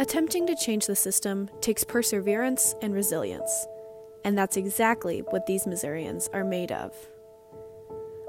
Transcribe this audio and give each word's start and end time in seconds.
Attempting 0.00 0.46
to 0.46 0.54
change 0.54 0.86
the 0.86 0.94
system 0.94 1.50
takes 1.60 1.82
perseverance 1.82 2.72
and 2.82 2.94
resilience, 2.94 3.66
and 4.24 4.38
that's 4.38 4.56
exactly 4.56 5.24
what 5.30 5.44
these 5.46 5.66
Missourians 5.66 6.28
are 6.32 6.44
made 6.44 6.70
of. 6.70 6.94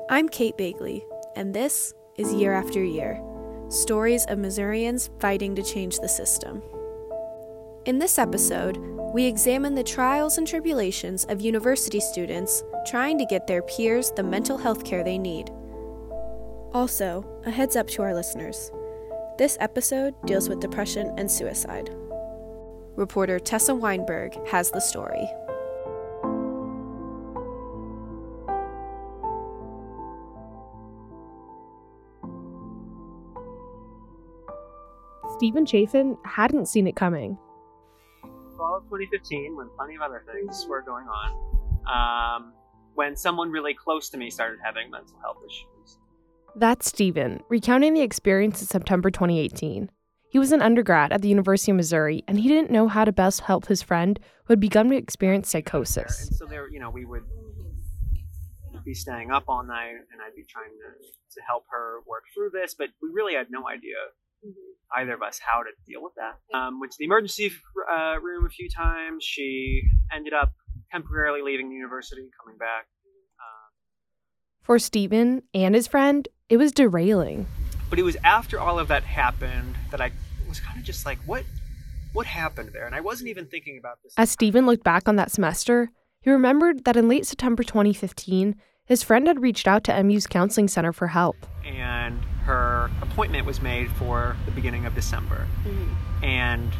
I'm 0.09 0.29
Kate 0.29 0.57
Bagley, 0.57 1.05
and 1.35 1.53
this 1.53 1.93
is 2.17 2.33
Year 2.33 2.53
After 2.53 2.83
Year 2.83 3.21
Stories 3.69 4.25
of 4.29 4.39
Missourians 4.39 5.11
Fighting 5.19 5.53
to 5.53 5.61
Change 5.61 5.99
the 5.99 6.09
System. 6.09 6.63
In 7.85 7.99
this 7.99 8.17
episode, 8.17 8.77
we 9.13 9.25
examine 9.25 9.75
the 9.75 9.83
trials 9.83 10.39
and 10.39 10.47
tribulations 10.47 11.23
of 11.25 11.39
university 11.39 11.99
students 11.99 12.63
trying 12.87 13.19
to 13.19 13.25
get 13.25 13.45
their 13.45 13.61
peers 13.61 14.11
the 14.15 14.23
mental 14.23 14.57
health 14.57 14.83
care 14.83 15.03
they 15.03 15.19
need. 15.19 15.51
Also, 16.73 17.23
a 17.45 17.51
heads 17.51 17.75
up 17.75 17.87
to 17.89 18.01
our 18.01 18.15
listeners 18.15 18.71
this 19.39 19.57
episode 19.61 20.13
deals 20.25 20.49
with 20.49 20.59
depression 20.59 21.13
and 21.17 21.31
suicide. 21.31 21.89
Reporter 22.97 23.39
Tessa 23.39 23.73
Weinberg 23.73 24.35
has 24.45 24.69
the 24.69 24.81
story. 24.81 25.25
Stephen 35.37 35.65
Chafin 35.65 36.17
hadn't 36.25 36.65
seen 36.65 36.85
it 36.85 36.97
coming. 36.97 37.37
Fall 38.57 38.75
of 38.75 38.83
2015, 38.89 39.55
when 39.55 39.69
plenty 39.77 39.95
of 39.95 40.01
other 40.01 40.21
things 40.29 40.67
were 40.67 40.81
going 40.81 41.05
on, 41.07 42.35
um, 42.35 42.53
when 42.95 43.15
someone 43.15 43.49
really 43.49 43.73
close 43.73 44.09
to 44.09 44.17
me 44.17 44.29
started 44.29 44.59
having 44.61 44.91
mental 44.91 45.17
health 45.21 45.37
issues. 45.47 45.98
That's 46.59 46.89
Stephen, 46.89 47.39
recounting 47.47 47.93
the 47.93 48.01
experience 48.01 48.59
in 48.59 48.67
September 48.67 49.09
2018. 49.09 49.89
He 50.29 50.37
was 50.37 50.51
an 50.51 50.61
undergrad 50.61 51.13
at 51.13 51.21
the 51.21 51.29
University 51.29 51.71
of 51.71 51.77
Missouri, 51.77 52.25
and 52.27 52.37
he 52.37 52.49
didn't 52.49 52.69
know 52.69 52.89
how 52.89 53.05
to 53.05 53.13
best 53.13 53.39
help 53.39 53.67
his 53.67 53.81
friend 53.81 54.19
who 54.43 54.51
had 54.51 54.59
begun 54.59 54.89
to 54.89 54.97
experience 54.97 55.49
psychosis. 55.49 56.27
And 56.27 56.35
so 56.35 56.45
there, 56.45 56.69
you 56.69 56.81
know, 56.81 56.89
we 56.89 57.05
would 57.05 57.23
be 58.83 58.93
staying 58.93 59.31
up 59.31 59.45
all 59.47 59.63
night, 59.63 59.91
and 60.11 60.21
I'd 60.21 60.35
be 60.35 60.43
trying 60.49 60.71
to, 60.71 60.99
to 60.99 61.41
help 61.47 61.63
her 61.71 61.99
work 62.05 62.23
through 62.35 62.49
this, 62.51 62.75
but 62.77 62.89
we 63.01 63.07
really 63.13 63.35
had 63.35 63.47
no 63.49 63.69
idea, 63.69 63.95
either 64.97 65.13
of 65.13 65.21
us, 65.21 65.39
how 65.39 65.63
to 65.63 65.69
deal 65.87 66.03
with 66.03 66.13
that. 66.17 66.57
Um, 66.57 66.81
went 66.81 66.91
to 66.91 66.97
the 66.99 67.05
emergency 67.05 67.53
uh, 67.89 68.19
room 68.19 68.45
a 68.45 68.49
few 68.49 68.67
times. 68.67 69.23
She 69.23 69.83
ended 70.13 70.33
up 70.33 70.51
temporarily 70.91 71.41
leaving 71.41 71.69
the 71.69 71.75
university, 71.75 72.27
coming 72.43 72.57
back. 72.57 72.87
For 74.69 74.77
Stephen 74.77 75.41
and 75.51 75.73
his 75.73 75.87
friend, 75.87 76.27
it 76.47 76.57
was 76.57 76.71
derailing. 76.71 77.47
But 77.89 77.97
it 77.97 78.03
was 78.03 78.15
after 78.23 78.59
all 78.59 78.77
of 78.77 78.89
that 78.89 79.01
happened 79.01 79.73
that 79.89 79.99
I 79.99 80.11
was 80.47 80.59
kind 80.59 80.77
of 80.77 80.85
just 80.85 81.07
like, 81.07 81.17
what 81.25 81.43
what 82.13 82.27
happened 82.27 82.69
there? 82.71 82.85
And 82.85 82.93
I 82.93 83.01
wasn't 83.01 83.29
even 83.29 83.47
thinking 83.47 83.79
about 83.79 83.97
this. 84.03 84.13
As 84.15 84.29
Stephen 84.29 84.67
looked 84.67 84.83
back 84.83 85.09
on 85.09 85.15
that 85.15 85.31
semester, 85.31 85.89
he 86.21 86.29
remembered 86.29 86.85
that 86.85 86.95
in 86.95 87.09
late 87.09 87.25
September 87.25 87.63
2015, 87.63 88.57
his 88.85 89.01
friend 89.01 89.25
had 89.25 89.41
reached 89.41 89.67
out 89.67 89.83
to 89.85 90.03
MU's 90.03 90.27
counseling 90.27 90.67
center 90.67 90.93
for 90.93 91.07
help. 91.07 91.47
And 91.65 92.23
her 92.43 92.91
appointment 93.01 93.47
was 93.47 93.63
made 93.63 93.89
for 93.93 94.37
the 94.45 94.51
beginning 94.51 94.85
of 94.85 94.93
December. 94.93 95.47
Mm-hmm. 95.65 96.23
And 96.23 96.71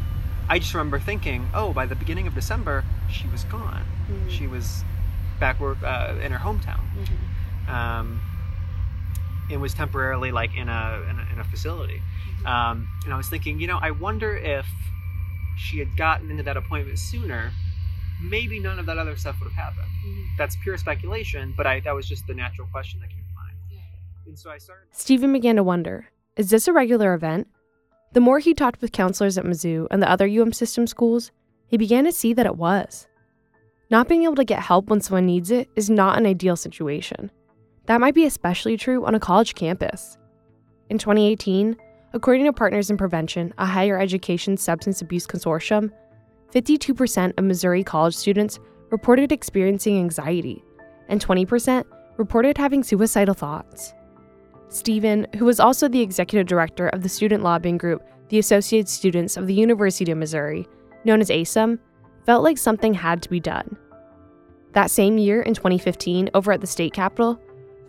I 0.48 0.60
just 0.60 0.72
remember 0.74 1.00
thinking, 1.00 1.48
oh, 1.52 1.72
by 1.72 1.86
the 1.86 1.96
beginning 1.96 2.28
of 2.28 2.36
December, 2.36 2.84
she 3.10 3.26
was 3.26 3.42
gone. 3.42 3.84
Mm-hmm. 4.08 4.28
She 4.28 4.46
was 4.46 4.84
back 5.40 5.60
uh, 5.60 6.14
in 6.22 6.30
her 6.30 6.38
hometown. 6.38 6.84
Mm-hmm 6.96 7.39
um, 7.70 8.20
and 9.50 9.60
was 9.60 9.74
temporarily 9.74 10.32
like 10.32 10.54
in 10.56 10.68
a 10.68 11.06
in 11.08 11.18
a, 11.18 11.28
in 11.32 11.38
a 11.40 11.44
facility. 11.44 12.02
Um, 12.44 12.88
and 13.04 13.12
I 13.12 13.16
was 13.16 13.28
thinking, 13.28 13.60
you 13.60 13.66
know, 13.66 13.78
I 13.80 13.90
wonder 13.90 14.36
if 14.36 14.66
she 15.56 15.78
had 15.78 15.96
gotten 15.96 16.30
into 16.30 16.42
that 16.44 16.56
appointment 16.56 16.98
sooner, 16.98 17.52
maybe 18.22 18.58
none 18.58 18.78
of 18.78 18.86
that 18.86 18.98
other 18.98 19.16
stuff 19.16 19.36
would 19.40 19.52
have 19.52 19.64
happened. 19.64 19.88
Mm-hmm. 20.06 20.22
That's 20.38 20.56
pure 20.62 20.78
speculation, 20.78 21.54
but 21.56 21.66
I 21.66 21.80
that 21.80 21.94
was 21.94 22.08
just 22.08 22.26
the 22.26 22.34
natural 22.34 22.68
question 22.72 23.00
that 23.00 23.10
came 23.10 23.24
to 23.24 23.34
mind. 23.34 23.82
And 24.26 24.38
so 24.38 24.50
I 24.50 24.58
started. 24.58 24.86
Stephen 24.92 25.32
began 25.32 25.56
to 25.56 25.62
wonder: 25.62 26.08
Is 26.36 26.50
this 26.50 26.68
a 26.68 26.72
regular 26.72 27.14
event? 27.14 27.48
The 28.12 28.20
more 28.20 28.40
he 28.40 28.54
talked 28.54 28.80
with 28.80 28.90
counselors 28.90 29.38
at 29.38 29.44
Mizzou 29.44 29.86
and 29.90 30.02
the 30.02 30.10
other 30.10 30.26
UM 30.26 30.52
system 30.52 30.88
schools, 30.88 31.30
he 31.68 31.76
began 31.76 32.04
to 32.04 32.12
see 32.12 32.32
that 32.32 32.46
it 32.46 32.56
was. 32.56 33.06
Not 33.88 34.08
being 34.08 34.24
able 34.24 34.36
to 34.36 34.44
get 34.44 34.60
help 34.60 34.88
when 34.88 35.00
someone 35.00 35.26
needs 35.26 35.50
it 35.50 35.68
is 35.76 35.88
not 35.88 36.18
an 36.18 36.26
ideal 36.26 36.56
situation. 36.56 37.30
That 37.86 38.00
might 38.00 38.14
be 38.14 38.24
especially 38.24 38.76
true 38.76 39.04
on 39.04 39.14
a 39.14 39.20
college 39.20 39.54
campus. 39.54 40.16
In 40.88 40.98
2018, 40.98 41.76
according 42.12 42.44
to 42.44 42.52
Partners 42.52 42.90
in 42.90 42.96
Prevention, 42.96 43.52
a 43.58 43.66
higher 43.66 43.98
education 43.98 44.56
substance 44.56 45.02
abuse 45.02 45.26
consortium, 45.26 45.90
52% 46.52 47.38
of 47.38 47.44
Missouri 47.44 47.84
college 47.84 48.14
students 48.14 48.58
reported 48.90 49.32
experiencing 49.32 49.98
anxiety, 49.98 50.64
and 51.08 51.24
20% 51.24 51.84
reported 52.16 52.58
having 52.58 52.82
suicidal 52.82 53.34
thoughts. 53.34 53.94
Stephen, 54.68 55.26
who 55.36 55.44
was 55.44 55.60
also 55.60 55.88
the 55.88 56.00
executive 56.00 56.46
director 56.46 56.88
of 56.88 57.02
the 57.02 57.08
student 57.08 57.42
lobbying 57.42 57.78
group, 57.78 58.02
the 58.28 58.38
Associated 58.38 58.88
Students 58.88 59.36
of 59.36 59.46
the 59.46 59.54
University 59.54 60.12
of 60.12 60.18
Missouri, 60.18 60.68
known 61.04 61.20
as 61.20 61.30
ASUM, 61.30 61.78
felt 62.24 62.44
like 62.44 62.58
something 62.58 62.94
had 62.94 63.22
to 63.22 63.30
be 63.30 63.40
done. 63.40 63.76
That 64.72 64.90
same 64.90 65.18
year, 65.18 65.42
in 65.42 65.54
2015, 65.54 66.30
over 66.34 66.52
at 66.52 66.60
the 66.60 66.66
state 66.66 66.92
capitol, 66.92 67.40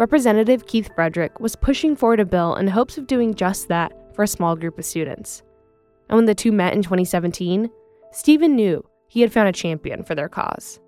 Representative 0.02 0.66
Keith 0.66 0.90
Frederick 0.96 1.40
was 1.40 1.56
pushing 1.56 1.96
forward 1.96 2.20
a 2.20 2.26
bill 2.26 2.56
in 2.56 2.68
hopes 2.68 2.98
of 2.98 3.06
doing 3.06 3.36
just 3.36 3.68
that 3.68 3.92
for 4.16 4.24
a 4.24 4.28
small 4.28 4.56
group 4.56 4.80
of 4.80 4.84
students. 4.84 5.44
And 6.10 6.16
when 6.16 6.26
the 6.26 6.34
two 6.34 6.52
met 6.52 6.74
in 6.74 6.82
2017, 6.82 7.70
Stephen 8.12 8.56
knew 8.56 8.84
he 9.10 9.22
had 9.22 9.32
found 9.32 9.48
a 9.48 9.52
champion 9.52 10.04
for 10.04 10.16
their 10.16 10.28
cause. 10.28 10.80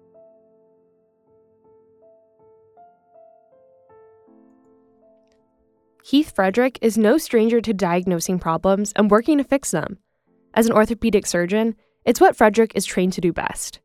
Keith 6.03 6.34
Frederick 6.34 6.80
is 6.81 6.97
no 6.97 7.19
stranger 7.19 7.62
to 7.62 7.72
diagnosing 7.72 8.40
problems 8.40 8.94
and 8.95 9.12
working 9.12 9.38
to 9.38 9.44
fix 9.44 9.69
them. 9.69 10.00
As 10.56 10.66
an 10.66 10.74
orthopedic 10.74 11.28
surgeon, 11.28 11.75
it's 12.03 12.19
what 12.19 12.35
Frederick 12.35 12.72
is 12.74 12.84
trained 12.84 13.13
to 13.13 13.22
do 13.22 13.31
best. 13.31 13.80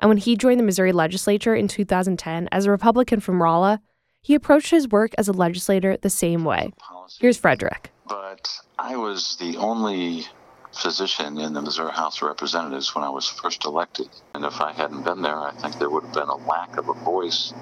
And 0.00 0.08
when 0.08 0.18
he 0.18 0.34
joined 0.34 0.58
the 0.58 0.64
Missouri 0.64 0.90
legislature 0.90 1.54
in 1.54 1.68
2010 1.68 2.48
as 2.50 2.66
a 2.66 2.72
Republican 2.72 3.20
from 3.20 3.40
Rolla, 3.40 3.80
he 4.26 4.34
approached 4.34 4.72
his 4.72 4.88
work 4.88 5.14
as 5.16 5.28
a 5.28 5.32
legislator 5.32 5.96
the 5.96 6.10
same 6.10 6.42
way. 6.44 6.72
Here's 7.20 7.38
Frederick. 7.38 7.92
But 8.08 8.50
I 8.76 8.96
was 8.96 9.36
the 9.36 9.56
only 9.56 10.24
physician 10.72 11.38
in 11.38 11.52
the 11.52 11.62
Missouri 11.62 11.92
House 11.92 12.20
of 12.20 12.26
Representatives 12.26 12.92
when 12.92 13.04
I 13.04 13.08
was 13.08 13.28
first 13.28 13.64
elected. 13.64 14.08
And 14.34 14.44
if 14.44 14.60
I 14.60 14.72
hadn't 14.72 15.04
been 15.04 15.22
there, 15.22 15.38
I 15.38 15.52
think 15.52 15.78
there 15.78 15.88
would 15.88 16.02
have 16.02 16.12
been 16.12 16.28
a 16.28 16.34
lack 16.34 16.76
of 16.76 16.88
a 16.88 16.92
voice 16.92 17.54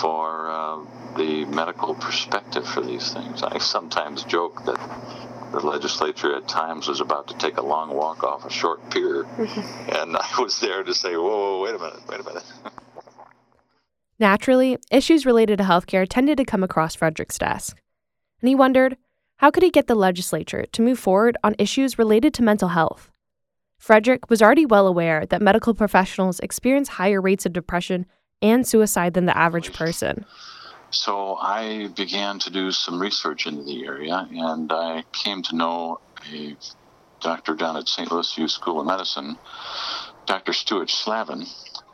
for 0.00 0.50
uh, 0.50 0.78
the 1.16 1.44
medical 1.44 1.94
perspective 1.94 2.66
for 2.66 2.80
these 2.80 3.12
things. 3.12 3.44
I 3.44 3.58
sometimes 3.58 4.24
joke 4.24 4.64
that 4.64 4.80
the 5.52 5.60
legislature 5.60 6.34
at 6.34 6.48
times 6.48 6.88
was 6.88 7.00
about 7.00 7.28
to 7.28 7.38
take 7.38 7.56
a 7.56 7.62
long 7.62 7.94
walk 7.94 8.24
off 8.24 8.44
a 8.44 8.50
short 8.50 8.90
pier, 8.90 9.22
and 9.38 10.16
I 10.16 10.28
was 10.40 10.58
there 10.58 10.82
to 10.82 10.92
say, 10.92 11.14
whoa, 11.14 11.60
whoa, 11.60 11.62
wait 11.62 11.76
a 11.76 11.78
minute, 11.78 12.08
wait 12.08 12.20
a 12.20 12.24
minute. 12.24 12.44
Naturally, 14.18 14.78
issues 14.90 15.24
related 15.24 15.58
to 15.58 15.64
healthcare 15.64 16.06
tended 16.08 16.38
to 16.38 16.44
come 16.44 16.64
across 16.64 16.94
Frederick's 16.94 17.38
desk. 17.38 17.80
And 18.40 18.48
he 18.48 18.54
wondered 18.54 18.96
how 19.36 19.52
could 19.52 19.62
he 19.62 19.70
get 19.70 19.86
the 19.86 19.94
legislature 19.94 20.66
to 20.72 20.82
move 20.82 20.98
forward 20.98 21.36
on 21.44 21.54
issues 21.58 21.98
related 21.98 22.34
to 22.34 22.42
mental 22.42 22.70
health? 22.70 23.12
Frederick 23.78 24.28
was 24.28 24.42
already 24.42 24.66
well 24.66 24.88
aware 24.88 25.24
that 25.26 25.40
medical 25.40 25.72
professionals 25.74 26.40
experience 26.40 26.88
higher 26.88 27.20
rates 27.20 27.46
of 27.46 27.52
depression 27.52 28.06
and 28.42 28.66
suicide 28.66 29.14
than 29.14 29.26
the 29.26 29.38
average 29.38 29.72
person. 29.72 30.24
So 30.90 31.36
I 31.36 31.88
began 31.94 32.40
to 32.40 32.50
do 32.50 32.72
some 32.72 33.00
research 33.00 33.46
into 33.46 33.62
the 33.62 33.86
area, 33.86 34.26
and 34.32 34.72
I 34.72 35.04
came 35.12 35.42
to 35.44 35.56
know 35.56 36.00
a 36.32 36.56
doctor 37.20 37.54
down 37.54 37.76
at 37.76 37.88
St. 37.88 38.10
Louis 38.10 38.38
U 38.38 38.48
School 38.48 38.80
of 38.80 38.86
Medicine, 38.86 39.38
Dr. 40.26 40.52
Stuart 40.52 40.90
Slavin, 40.90 41.46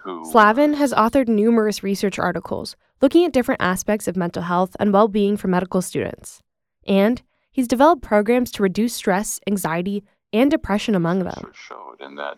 who. 0.04 0.24
Slavin 0.30 0.74
has 0.74 0.92
authored 0.92 1.28
numerous 1.28 1.82
research 1.82 2.18
articles 2.18 2.76
looking 3.00 3.24
at 3.24 3.32
different 3.32 3.60
aspects 3.60 4.06
of 4.06 4.16
mental 4.16 4.42
health 4.42 4.76
and 4.78 4.92
well 4.92 5.08
being 5.08 5.36
for 5.36 5.48
medical 5.48 5.82
students. 5.82 6.42
And 6.86 7.22
he's 7.50 7.68
developed 7.68 8.02
programs 8.02 8.50
to 8.52 8.62
reduce 8.62 8.94
stress, 8.94 9.40
anxiety, 9.46 10.04
and 10.32 10.50
depression 10.50 10.94
among 10.94 11.20
them. 11.20 11.52
Showed 11.54 12.00
in 12.00 12.14
that 12.16 12.36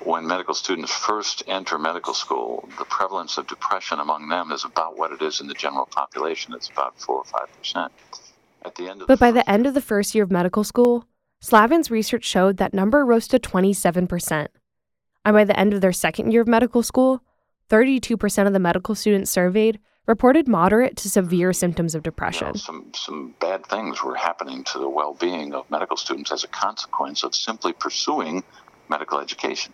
when 0.00 0.26
medical 0.26 0.54
students 0.54 0.92
first 0.92 1.42
enter 1.46 1.78
medical 1.78 2.14
school, 2.14 2.68
the 2.78 2.84
prevalence 2.86 3.36
of 3.38 3.46
depression 3.46 3.98
among 4.00 4.28
them 4.28 4.50
is 4.50 4.64
about 4.64 4.96
what 4.96 5.12
it 5.12 5.20
is 5.20 5.40
in 5.40 5.46
the 5.46 5.54
general 5.54 5.86
population. 5.86 6.54
It's 6.54 6.70
about 6.70 6.98
four 6.98 7.16
or 7.16 7.24
five 7.24 7.48
percent. 7.56 7.92
At 8.62 8.74
the 8.74 8.90
end, 8.90 9.00
but 9.00 9.14
the 9.14 9.16
by 9.16 9.30
the 9.32 9.48
end 9.48 9.66
of 9.66 9.74
the 9.74 9.80
first 9.80 10.14
year 10.14 10.24
of 10.24 10.30
medical 10.30 10.64
school, 10.64 11.06
Slavin's 11.40 11.90
research 11.90 12.24
showed 12.24 12.58
that 12.58 12.74
number 12.74 13.04
rose 13.06 13.26
to 13.28 13.38
27 13.38 14.06
percent. 14.06 14.50
And 15.24 15.34
by 15.34 15.44
the 15.44 15.58
end 15.58 15.74
of 15.74 15.80
their 15.80 15.92
second 15.92 16.32
year 16.32 16.42
of 16.42 16.48
medical 16.48 16.82
school, 16.82 17.22
32% 17.68 18.46
of 18.46 18.52
the 18.52 18.58
medical 18.58 18.94
students 18.94 19.30
surveyed 19.30 19.78
reported 20.06 20.48
moderate 20.48 20.96
to 20.96 21.08
severe 21.08 21.52
symptoms 21.52 21.94
of 21.94 22.02
depression. 22.02 22.48
You 22.48 22.52
know, 22.52 22.58
some, 22.58 22.92
some 22.94 23.34
bad 23.40 23.64
things 23.66 24.02
were 24.02 24.16
happening 24.16 24.64
to 24.64 24.78
the 24.78 24.88
well 24.88 25.14
being 25.14 25.54
of 25.54 25.70
medical 25.70 25.96
students 25.96 26.32
as 26.32 26.42
a 26.42 26.48
consequence 26.48 27.22
of 27.22 27.34
simply 27.34 27.72
pursuing 27.72 28.42
medical 28.88 29.20
education. 29.20 29.72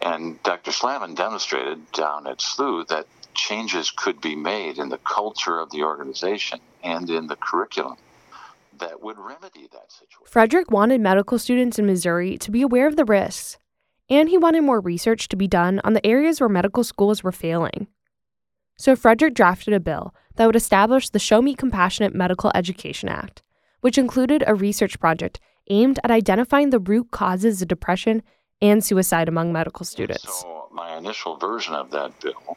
And 0.00 0.40
Dr. 0.42 0.70
Slavin 0.70 1.14
demonstrated 1.14 1.90
down 1.92 2.26
at 2.26 2.38
SLU 2.38 2.86
that 2.88 3.06
changes 3.34 3.90
could 3.90 4.20
be 4.20 4.36
made 4.36 4.78
in 4.78 4.88
the 4.88 4.98
culture 4.98 5.58
of 5.58 5.70
the 5.70 5.82
organization 5.82 6.60
and 6.82 7.10
in 7.10 7.26
the 7.26 7.36
curriculum 7.36 7.96
that 8.78 9.02
would 9.02 9.18
remedy 9.18 9.68
that 9.72 9.90
situation. 9.90 10.26
Frederick 10.26 10.70
wanted 10.70 11.00
medical 11.00 11.38
students 11.38 11.78
in 11.78 11.86
Missouri 11.86 12.38
to 12.38 12.50
be 12.50 12.62
aware 12.62 12.86
of 12.86 12.96
the 12.96 13.04
risks, 13.04 13.58
and 14.08 14.28
he 14.28 14.38
wanted 14.38 14.62
more 14.62 14.80
research 14.80 15.28
to 15.28 15.36
be 15.36 15.48
done 15.48 15.80
on 15.84 15.92
the 15.92 16.06
areas 16.06 16.40
where 16.40 16.48
medical 16.48 16.84
schools 16.84 17.22
were 17.22 17.32
failing. 17.32 17.88
So 18.78 18.94
Frederick 18.94 19.34
drafted 19.34 19.74
a 19.74 19.80
bill 19.80 20.14
that 20.36 20.46
would 20.46 20.56
establish 20.56 21.08
the 21.08 21.18
Show 21.18 21.40
Me 21.40 21.54
Compassionate 21.54 22.14
Medical 22.14 22.52
Education 22.54 23.08
Act, 23.08 23.42
which 23.80 23.98
included 23.98 24.44
a 24.46 24.54
research 24.54 25.00
project 25.00 25.40
aimed 25.68 25.98
at 26.04 26.10
identifying 26.10 26.70
the 26.70 26.78
root 26.78 27.10
causes 27.10 27.62
of 27.62 27.68
depression 27.68 28.22
and 28.60 28.84
suicide 28.84 29.28
among 29.28 29.52
medical 29.52 29.84
students. 29.84 30.40
So 30.40 30.68
my 30.72 30.96
initial 30.96 31.36
version 31.36 31.74
of 31.74 31.90
that 31.90 32.20
bill 32.20 32.56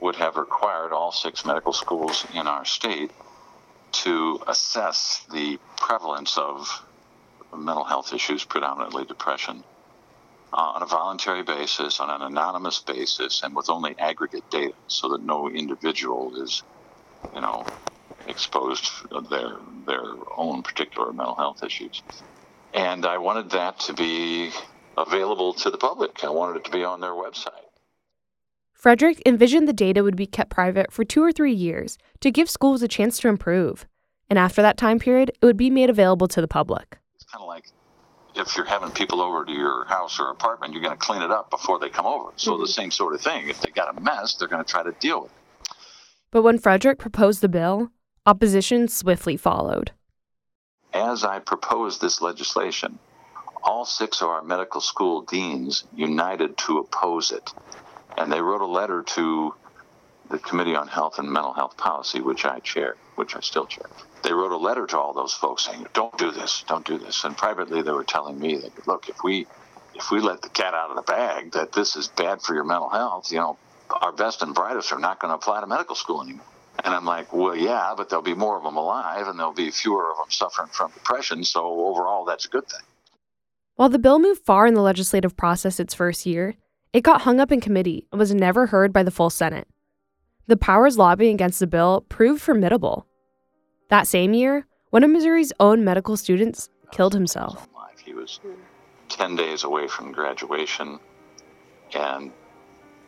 would 0.00 0.16
have 0.16 0.36
required 0.36 0.92
all 0.92 1.12
six 1.12 1.44
medical 1.44 1.72
schools 1.72 2.26
in 2.34 2.46
our 2.46 2.64
state 2.64 3.10
to 3.92 4.40
assess 4.48 5.24
the 5.32 5.58
prevalence 5.76 6.36
of 6.38 6.82
mental 7.54 7.84
health 7.84 8.12
issues, 8.12 8.42
predominantly 8.44 9.04
depression, 9.04 9.62
uh, 10.52 10.72
on 10.74 10.82
a 10.82 10.86
voluntary 10.86 11.42
basis, 11.42 12.00
on 12.00 12.10
an 12.10 12.22
anonymous 12.22 12.78
basis, 12.80 13.42
and 13.42 13.56
with 13.56 13.70
only 13.70 13.94
aggregate 13.98 14.48
data, 14.50 14.74
so 14.86 15.08
that 15.10 15.22
no 15.22 15.48
individual 15.48 16.42
is, 16.42 16.62
you 17.34 17.40
know, 17.40 17.64
exposed 18.28 18.84
to 19.10 19.20
their 19.30 19.56
their 19.86 20.04
own 20.36 20.62
particular 20.62 21.12
mental 21.12 21.34
health 21.34 21.62
issues. 21.64 22.02
And 22.74 23.04
I 23.04 23.18
wanted 23.18 23.50
that 23.50 23.80
to 23.80 23.92
be 23.92 24.50
available 24.96 25.54
to 25.54 25.70
the 25.70 25.78
public. 25.78 26.24
I 26.24 26.30
wanted 26.30 26.58
it 26.58 26.64
to 26.64 26.70
be 26.70 26.84
on 26.84 27.00
their 27.00 27.10
website. 27.10 27.50
Frederick 28.72 29.22
envisioned 29.24 29.68
the 29.68 29.72
data 29.72 30.02
would 30.02 30.16
be 30.16 30.26
kept 30.26 30.50
private 30.50 30.92
for 30.92 31.04
two 31.04 31.22
or 31.22 31.32
three 31.32 31.52
years 31.52 31.98
to 32.20 32.30
give 32.30 32.50
schools 32.50 32.82
a 32.82 32.88
chance 32.88 33.18
to 33.20 33.28
improve. 33.28 33.86
And 34.28 34.38
after 34.38 34.62
that 34.62 34.76
time 34.76 34.98
period, 34.98 35.30
it 35.40 35.46
would 35.46 35.56
be 35.56 35.70
made 35.70 35.88
available 35.90 36.26
to 36.28 36.40
the 36.40 36.48
public. 36.48 36.98
It's 37.14 37.24
kind 37.24 37.42
of 37.42 37.48
like 37.48 37.66
if 38.34 38.56
you're 38.56 38.66
having 38.66 38.90
people 38.90 39.20
over 39.20 39.44
to 39.44 39.52
your 39.52 39.84
house 39.86 40.18
or 40.18 40.30
apartment, 40.30 40.72
you're 40.72 40.82
going 40.82 40.96
to 40.96 41.04
clean 41.04 41.22
it 41.22 41.30
up 41.30 41.50
before 41.50 41.78
they 41.78 41.88
come 41.88 42.06
over. 42.06 42.30
So 42.36 42.52
mm-hmm. 42.52 42.62
the 42.62 42.68
same 42.68 42.90
sort 42.90 43.14
of 43.14 43.20
thing. 43.20 43.48
If 43.48 43.60
they 43.60 43.70
got 43.70 43.96
a 43.96 44.00
mess, 44.00 44.34
they're 44.34 44.48
going 44.48 44.64
to 44.64 44.70
try 44.70 44.82
to 44.82 44.92
deal 44.92 45.22
with 45.22 45.30
it. 45.30 45.76
But 46.30 46.42
when 46.42 46.58
Frederick 46.58 46.98
proposed 46.98 47.42
the 47.42 47.48
bill, 47.48 47.90
opposition 48.24 48.88
swiftly 48.88 49.36
followed. 49.36 49.92
As 50.94 51.24
I 51.24 51.38
proposed 51.38 52.00
this 52.00 52.22
legislation, 52.22 52.98
all 53.62 53.84
six 53.84 54.22
of 54.22 54.28
our 54.28 54.42
medical 54.42 54.80
school 54.80 55.22
deans 55.22 55.84
united 55.94 56.56
to 56.58 56.78
oppose 56.78 57.30
it. 57.30 57.50
And 58.16 58.32
they 58.32 58.40
wrote 58.40 58.60
a 58.60 58.66
letter 58.66 59.02
to 59.02 59.54
the 60.32 60.38
Committee 60.38 60.74
on 60.74 60.88
Health 60.88 61.18
and 61.18 61.30
Mental 61.30 61.52
Health 61.52 61.76
Policy, 61.76 62.20
which 62.20 62.44
I 62.44 62.58
chair, 62.60 62.96
which 63.14 63.36
I 63.36 63.40
still 63.40 63.66
chair. 63.66 63.86
They 64.22 64.32
wrote 64.32 64.50
a 64.50 64.56
letter 64.56 64.86
to 64.86 64.98
all 64.98 65.12
those 65.12 65.34
folks 65.34 65.66
saying, 65.66 65.86
"Don't 65.92 66.16
do 66.16 66.30
this, 66.30 66.64
don't 66.66 66.86
do 66.86 66.98
this." 66.98 67.22
And 67.24 67.36
privately, 67.36 67.82
they 67.82 67.92
were 67.92 68.02
telling 68.02 68.40
me 68.40 68.56
that, 68.56 68.88
"Look, 68.88 69.08
if 69.08 69.22
we 69.22 69.46
if 69.94 70.10
we 70.10 70.20
let 70.20 70.40
the 70.40 70.48
cat 70.48 70.72
out 70.72 70.88
of 70.88 70.96
the 70.96 71.02
bag 71.02 71.52
that 71.52 71.72
this 71.72 71.96
is 71.96 72.08
bad 72.08 72.40
for 72.40 72.54
your 72.54 72.64
mental 72.64 72.88
health, 72.88 73.30
you 73.30 73.38
know, 73.38 73.58
our 73.90 74.10
best 74.10 74.42
and 74.42 74.54
brightest 74.54 74.90
are 74.90 74.98
not 74.98 75.20
going 75.20 75.28
to 75.28 75.34
apply 75.34 75.60
to 75.60 75.66
medical 75.66 75.94
school 75.94 76.22
anymore." 76.22 76.46
And 76.82 76.94
I'm 76.94 77.04
like, 77.04 77.32
"Well, 77.32 77.54
yeah, 77.54 77.92
but 77.94 78.08
there'll 78.08 78.22
be 78.22 78.34
more 78.34 78.56
of 78.56 78.64
them 78.64 78.76
alive, 78.76 79.28
and 79.28 79.38
there'll 79.38 79.52
be 79.52 79.70
fewer 79.70 80.10
of 80.10 80.16
them 80.16 80.30
suffering 80.30 80.70
from 80.72 80.92
depression. 80.92 81.44
So 81.44 81.60
overall, 81.88 82.24
that's 82.24 82.46
a 82.46 82.48
good 82.48 82.66
thing." 82.66 82.86
While 83.76 83.90
the 83.90 83.98
bill 83.98 84.18
moved 84.18 84.44
far 84.46 84.66
in 84.66 84.74
the 84.74 84.82
legislative 84.82 85.36
process 85.36 85.78
its 85.78 85.94
first 85.94 86.24
year, 86.24 86.56
it 86.92 87.02
got 87.02 87.22
hung 87.22 87.38
up 87.38 87.52
in 87.52 87.60
committee 87.60 88.06
and 88.10 88.18
was 88.18 88.32
never 88.32 88.66
heard 88.66 88.92
by 88.92 89.02
the 89.02 89.10
full 89.10 89.30
Senate. 89.30 89.68
The 90.46 90.56
powers 90.56 90.98
lobbying 90.98 91.34
against 91.34 91.60
the 91.60 91.66
bill 91.66 92.04
proved 92.08 92.42
formidable. 92.42 93.06
That 93.88 94.06
same 94.06 94.34
year, 94.34 94.66
one 94.90 95.04
of 95.04 95.10
Missouri's 95.10 95.52
own 95.60 95.84
medical 95.84 96.16
students 96.16 96.68
killed 96.90 97.14
himself. 97.14 97.68
He 98.04 98.14
was 98.14 98.40
10 99.08 99.36
days 99.36 99.64
away 99.64 99.86
from 99.86 100.12
graduation 100.12 100.98
and 101.94 102.32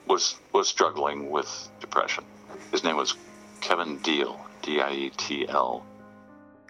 was, 0.06 0.36
was 0.52 0.68
struggling 0.68 1.30
with 1.30 1.70
depression. 1.80 2.24
His 2.70 2.84
name 2.84 2.96
was 2.96 3.16
Kevin 3.60 3.98
Dietl, 4.00 4.38
D 4.62 4.80
I 4.80 4.92
E 4.92 5.10
T 5.16 5.48
L. 5.48 5.84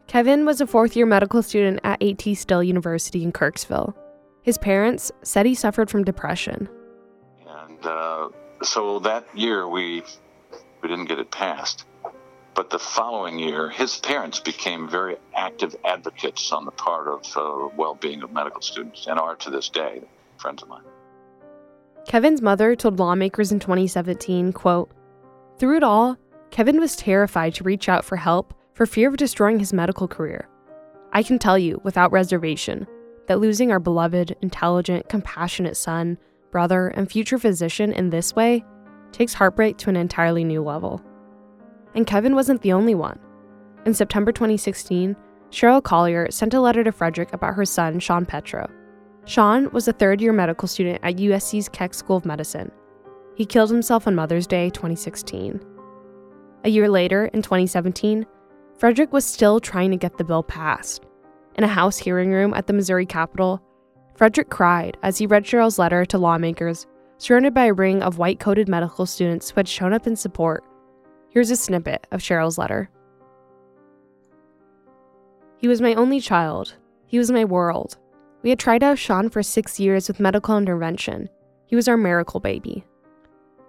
Kevin 0.07 0.45
was 0.45 0.61
a 0.61 0.67
fourth 0.67 0.97
year 0.97 1.07
medical 1.07 1.43
student 1.43 1.81
at 1.83 2.03
A.T. 2.03 2.35
Still 2.35 2.63
University 2.63 3.23
in 3.23 3.33
Kirksville. 3.33 3.95
His 4.43 4.59
parents 4.59 5.11
said 5.23 5.47
he 5.47 5.55
suffered 5.55 5.91
from 5.91 6.05
depression. 6.05 6.69
And 7.47 7.87
uh, 7.87 8.29
so 8.63 8.99
that 9.01 9.27
year 9.35 9.67
we 9.67 10.03
we 10.85 10.91
didn't 10.91 11.07
get 11.07 11.19
it 11.19 11.31
passed. 11.31 11.87
But 12.55 12.71
the 12.71 12.79
following 12.79 13.39
year, 13.39 13.71
his 13.71 13.97
parents 13.97 14.39
became 14.39 14.89
very 14.89 15.17
active 15.35 15.75
advocates 15.85 16.53
on 16.53 16.67
the 16.67 16.71
part 16.71 17.09
of 17.09 17.37
uh, 17.37 17.75
well-being 17.75 18.23
of 18.23 18.31
medical 18.31 18.61
students, 18.61 19.07
and 19.09 19.19
are 19.19 19.35
to 19.37 19.51
this 19.51 19.71
day 19.71 20.03
friends 20.37 20.63
of 20.63 20.69
mine. 20.69 20.85
Kevin's 22.07 22.43
mother 22.43 22.77
told 22.77 22.99
lawmakers 22.99 23.51
in 23.51 23.59
2017, 23.59 24.53
quote, 24.53 24.91
Through 25.59 25.79
it 25.79 25.83
all, 25.83 26.19
Kevin 26.51 26.79
was 26.79 26.95
terrified 26.95 27.55
to 27.55 27.65
reach 27.65 27.89
out 27.89 28.05
for 28.05 28.17
help 28.17 28.55
for 28.75 28.85
fear 28.85 29.09
of 29.09 29.17
destroying 29.17 29.59
his 29.59 29.73
medical 29.73 30.07
career. 30.07 30.49
I 31.13 31.23
can 31.23 31.39
tell 31.39 31.59
you, 31.59 31.81
without 31.83 32.13
reservation, 32.13 32.87
that 33.27 33.41
losing 33.41 33.73
our 33.73 33.81
beloved, 33.81 34.37
intelligent, 34.43 35.09
compassionate 35.09 35.79
son 35.79 36.19
brother, 36.55 36.87
and 36.87 37.11
future 37.11 37.37
physician 37.37 37.93
in 37.93 38.11
this 38.11 38.33
way 38.37 38.65
takes 39.15 39.33
heartbreak 39.33 39.79
to 39.79 39.91
an 39.91 39.97
entirely 39.97 40.45
new 40.45 40.63
level. 40.63 41.01
And 41.95 42.07
Kevin 42.07 42.35
wasn't 42.35 42.63
the 42.63 42.73
only 42.73 42.95
one. 42.95 43.19
In 43.87 43.95
September 43.95 44.33
2016, 44.33 45.15
Cheryl 45.51 45.83
Collier 45.83 46.31
sent 46.31 46.53
a 46.53 46.61
letter 46.61 46.83
to 46.83 46.91
Frederick 46.91 47.33
about 47.33 47.55
her 47.55 47.65
son, 47.65 48.01
Sean 48.01 48.27
Petro. 48.27 48.69
Sean 49.25 49.71
was 49.71 49.87
a 49.87 49.93
third 49.93 50.21
year 50.21 50.33
medical 50.33 50.67
student 50.67 50.99
at 51.05 51.17
USC's 51.17 51.69
Keck 51.69 51.95
School 51.95 52.17
of 52.17 52.25
Medicine. 52.25 52.73
He 53.37 53.47
killed 53.47 53.71
himself 53.71 54.07
on 54.07 54.17
Mother's 54.17 54.49
Day 54.49 54.69
2016. 54.71 55.61
A 56.65 56.69
year 56.69 56.89
later, 56.89 57.27
in 57.27 57.41
2017, 57.41 58.27
Frederick 58.79 59.13
was 59.13 59.25
still 59.25 59.61
trying 59.61 59.93
to 59.93 59.97
get 59.97 60.19
the 60.19 60.25
bill 60.25 60.43
passed. 60.43 61.05
In 61.55 61.63
a 61.63 61.69
House 61.69 61.99
hearing 61.99 62.33
room 62.33 62.53
at 62.53 62.67
the 62.67 62.73
Missouri 62.73 63.07
Capitol, 63.07 63.63
Frederick 64.17 64.51
cried 64.51 64.97
as 65.03 65.19
he 65.19 65.27
read 65.27 65.45
Cheryl's 65.45 65.79
letter 65.79 66.05
to 66.07 66.19
lawmakers, 66.19 66.87
surrounded 67.19 67.55
by 67.55 67.67
a 67.67 67.73
ring 67.73 68.03
of 68.03 68.19
white 68.19 68.41
coated 68.41 68.69
medical 68.69 69.07
students 69.07 69.51
who 69.51 69.57
had 69.57 69.69
shown 69.69 69.93
up 69.93 70.07
in 70.07 70.17
support. 70.17 70.65
Here's 71.31 71.51
a 71.51 71.57
snippet 71.57 72.07
of 72.13 72.21
Cheryl's 72.21 72.59
letter. 72.59 72.91
He 75.59 75.69
was 75.69 75.81
my 75.81 75.95
only 75.95 76.21
child. 76.21 76.75
He 77.07 77.19
was 77.19 77.31
my 77.31 77.45
world. 77.45 77.97
We 78.43 78.51
had 78.51 78.59
tried 78.59 78.83
out 78.83 78.99
Sean 78.99 79.31
for 79.31 79.43
six 79.43 79.81
years 79.81 80.09
with 80.09 80.21
medical 80.21 80.59
intervention. 80.59 81.29
He 81.67 81.77
was 81.77 81.89
our 81.89 81.97
miracle 81.97 82.41
baby. 82.41 82.85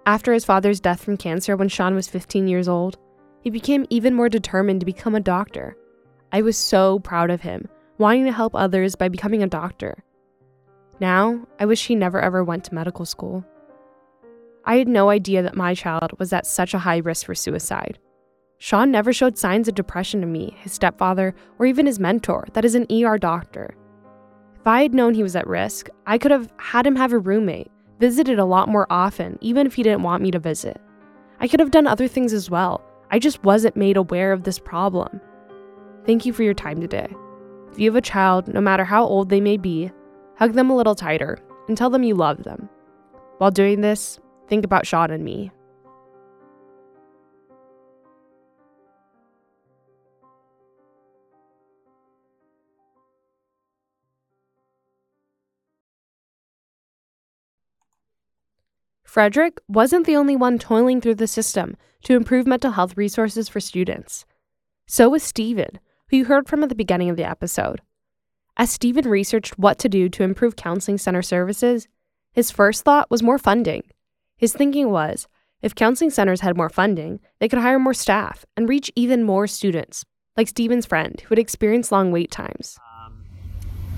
After 0.04 0.32
his 0.32 0.44
father's 0.44 0.78
death 0.78 1.02
from 1.02 1.16
cancer 1.16 1.56
when 1.56 1.68
Sean 1.68 1.94
was 1.94 2.08
15 2.08 2.46
years 2.46 2.68
old, 2.68 2.98
he 3.40 3.50
became 3.50 3.86
even 3.90 4.14
more 4.14 4.28
determined 4.28 4.80
to 4.80 4.86
become 4.86 5.14
a 5.14 5.20
doctor. 5.20 5.76
I 6.32 6.42
was 6.42 6.56
so 6.56 6.98
proud 6.98 7.30
of 7.30 7.40
him, 7.40 7.68
wanting 7.98 8.24
to 8.26 8.32
help 8.32 8.54
others 8.54 8.94
by 8.94 9.08
becoming 9.08 9.42
a 9.42 9.48
doctor. 9.48 10.04
Now, 11.00 11.46
I 11.58 11.66
wish 11.66 11.86
he 11.86 11.94
never 11.94 12.20
ever 12.20 12.42
went 12.42 12.64
to 12.64 12.74
medical 12.74 13.04
school. 13.04 13.44
I 14.64 14.76
had 14.76 14.88
no 14.88 15.10
idea 15.10 15.42
that 15.42 15.56
my 15.56 15.74
child 15.74 16.18
was 16.18 16.32
at 16.32 16.46
such 16.46 16.74
a 16.74 16.78
high 16.78 16.98
risk 16.98 17.26
for 17.26 17.34
suicide. 17.34 17.98
Sean 18.58 18.90
never 18.90 19.12
showed 19.12 19.36
signs 19.36 19.68
of 19.68 19.74
depression 19.74 20.20
to 20.22 20.26
me, 20.26 20.56
his 20.60 20.72
stepfather, 20.72 21.34
or 21.58 21.66
even 21.66 21.86
his 21.86 22.00
mentor, 22.00 22.46
that 22.54 22.64
is 22.64 22.74
an 22.74 22.86
ER 22.90 23.18
doctor. 23.18 23.76
If 24.58 24.66
I 24.66 24.82
had 24.82 24.94
known 24.94 25.14
he 25.14 25.22
was 25.22 25.36
at 25.36 25.46
risk, 25.46 25.88
I 26.06 26.18
could 26.18 26.30
have 26.30 26.50
had 26.56 26.86
him 26.86 26.96
have 26.96 27.12
a 27.12 27.18
roommate, 27.18 27.70
visited 28.00 28.38
a 28.38 28.44
lot 28.44 28.68
more 28.68 28.86
often, 28.90 29.38
even 29.40 29.66
if 29.66 29.74
he 29.74 29.82
didn't 29.82 30.02
want 30.02 30.22
me 30.22 30.30
to 30.30 30.38
visit. 30.38 30.80
I 31.38 31.48
could 31.48 31.60
have 31.60 31.70
done 31.70 31.86
other 31.86 32.08
things 32.08 32.32
as 32.32 32.50
well. 32.50 32.82
I 33.10 33.18
just 33.18 33.44
wasn't 33.44 33.76
made 33.76 33.96
aware 33.96 34.32
of 34.32 34.42
this 34.42 34.58
problem. 34.58 35.20
Thank 36.06 36.24
you 36.24 36.32
for 36.32 36.42
your 36.42 36.54
time 36.54 36.80
today. 36.80 37.08
If 37.70 37.78
you 37.78 37.90
have 37.90 37.96
a 37.96 38.00
child, 38.00 38.48
no 38.48 38.60
matter 38.60 38.84
how 38.84 39.04
old 39.04 39.28
they 39.28 39.40
may 39.40 39.58
be, 39.58 39.92
Hug 40.38 40.52
them 40.52 40.70
a 40.70 40.76
little 40.76 40.94
tighter 40.94 41.38
and 41.68 41.76
tell 41.76 41.90
them 41.90 42.02
you 42.02 42.14
love 42.14 42.44
them. 42.44 42.68
While 43.38 43.50
doing 43.50 43.80
this, 43.80 44.18
think 44.48 44.64
about 44.64 44.86
Sean 44.86 45.10
and 45.10 45.24
me. 45.24 45.50
Frederick 59.04 59.58
wasn't 59.66 60.04
the 60.04 60.16
only 60.16 60.36
one 60.36 60.58
toiling 60.58 61.00
through 61.00 61.14
the 61.14 61.26
system 61.26 61.74
to 62.02 62.14
improve 62.14 62.46
mental 62.46 62.72
health 62.72 62.98
resources 62.98 63.48
for 63.48 63.60
students. 63.60 64.26
So 64.86 65.08
was 65.08 65.22
Stephen, 65.22 65.80
who 66.10 66.18
you 66.18 66.24
heard 66.26 66.46
from 66.46 66.62
at 66.62 66.68
the 66.68 66.74
beginning 66.74 67.08
of 67.08 67.16
the 67.16 67.24
episode. 67.24 67.80
As 68.58 68.70
Stephen 68.70 69.06
researched 69.06 69.58
what 69.58 69.78
to 69.80 69.88
do 69.88 70.08
to 70.08 70.22
improve 70.22 70.56
counseling 70.56 70.96
center 70.96 71.20
services, 71.20 71.88
his 72.32 72.50
first 72.50 72.84
thought 72.84 73.10
was 73.10 73.22
more 73.22 73.36
funding. 73.36 73.82
His 74.38 74.54
thinking 74.54 74.90
was 74.90 75.28
if 75.60 75.74
counseling 75.74 76.08
centers 76.08 76.40
had 76.40 76.56
more 76.56 76.70
funding, 76.70 77.20
they 77.38 77.48
could 77.48 77.58
hire 77.58 77.78
more 77.78 77.92
staff 77.92 78.46
and 78.56 78.66
reach 78.66 78.90
even 78.96 79.24
more 79.24 79.46
students, 79.46 80.06
like 80.38 80.48
Stephen's 80.48 80.86
friend 80.86 81.20
who 81.20 81.28
had 81.28 81.38
experienced 81.38 81.92
long 81.92 82.12
wait 82.12 82.30
times. 82.30 82.78
Um, 83.04 83.26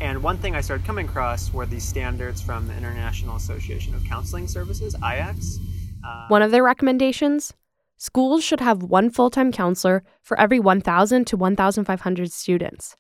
and 0.00 0.24
one 0.24 0.38
thing 0.38 0.56
I 0.56 0.60
started 0.60 0.84
coming 0.84 1.06
across 1.06 1.52
were 1.52 1.66
these 1.66 1.84
standards 1.86 2.42
from 2.42 2.66
the 2.66 2.76
International 2.76 3.36
Association 3.36 3.94
of 3.94 4.04
Counseling 4.06 4.48
Services, 4.48 4.96
IACS. 4.96 5.58
Uh, 6.04 6.26
one 6.28 6.42
of 6.42 6.50
their 6.50 6.64
recommendations 6.64 7.54
schools 7.96 8.42
should 8.42 8.60
have 8.60 8.82
one 8.82 9.08
full 9.08 9.30
time 9.30 9.52
counselor 9.52 10.02
for 10.20 10.38
every 10.40 10.58
1,000 10.58 11.26
to 11.28 11.36
1,500 11.36 12.32
students. 12.32 12.96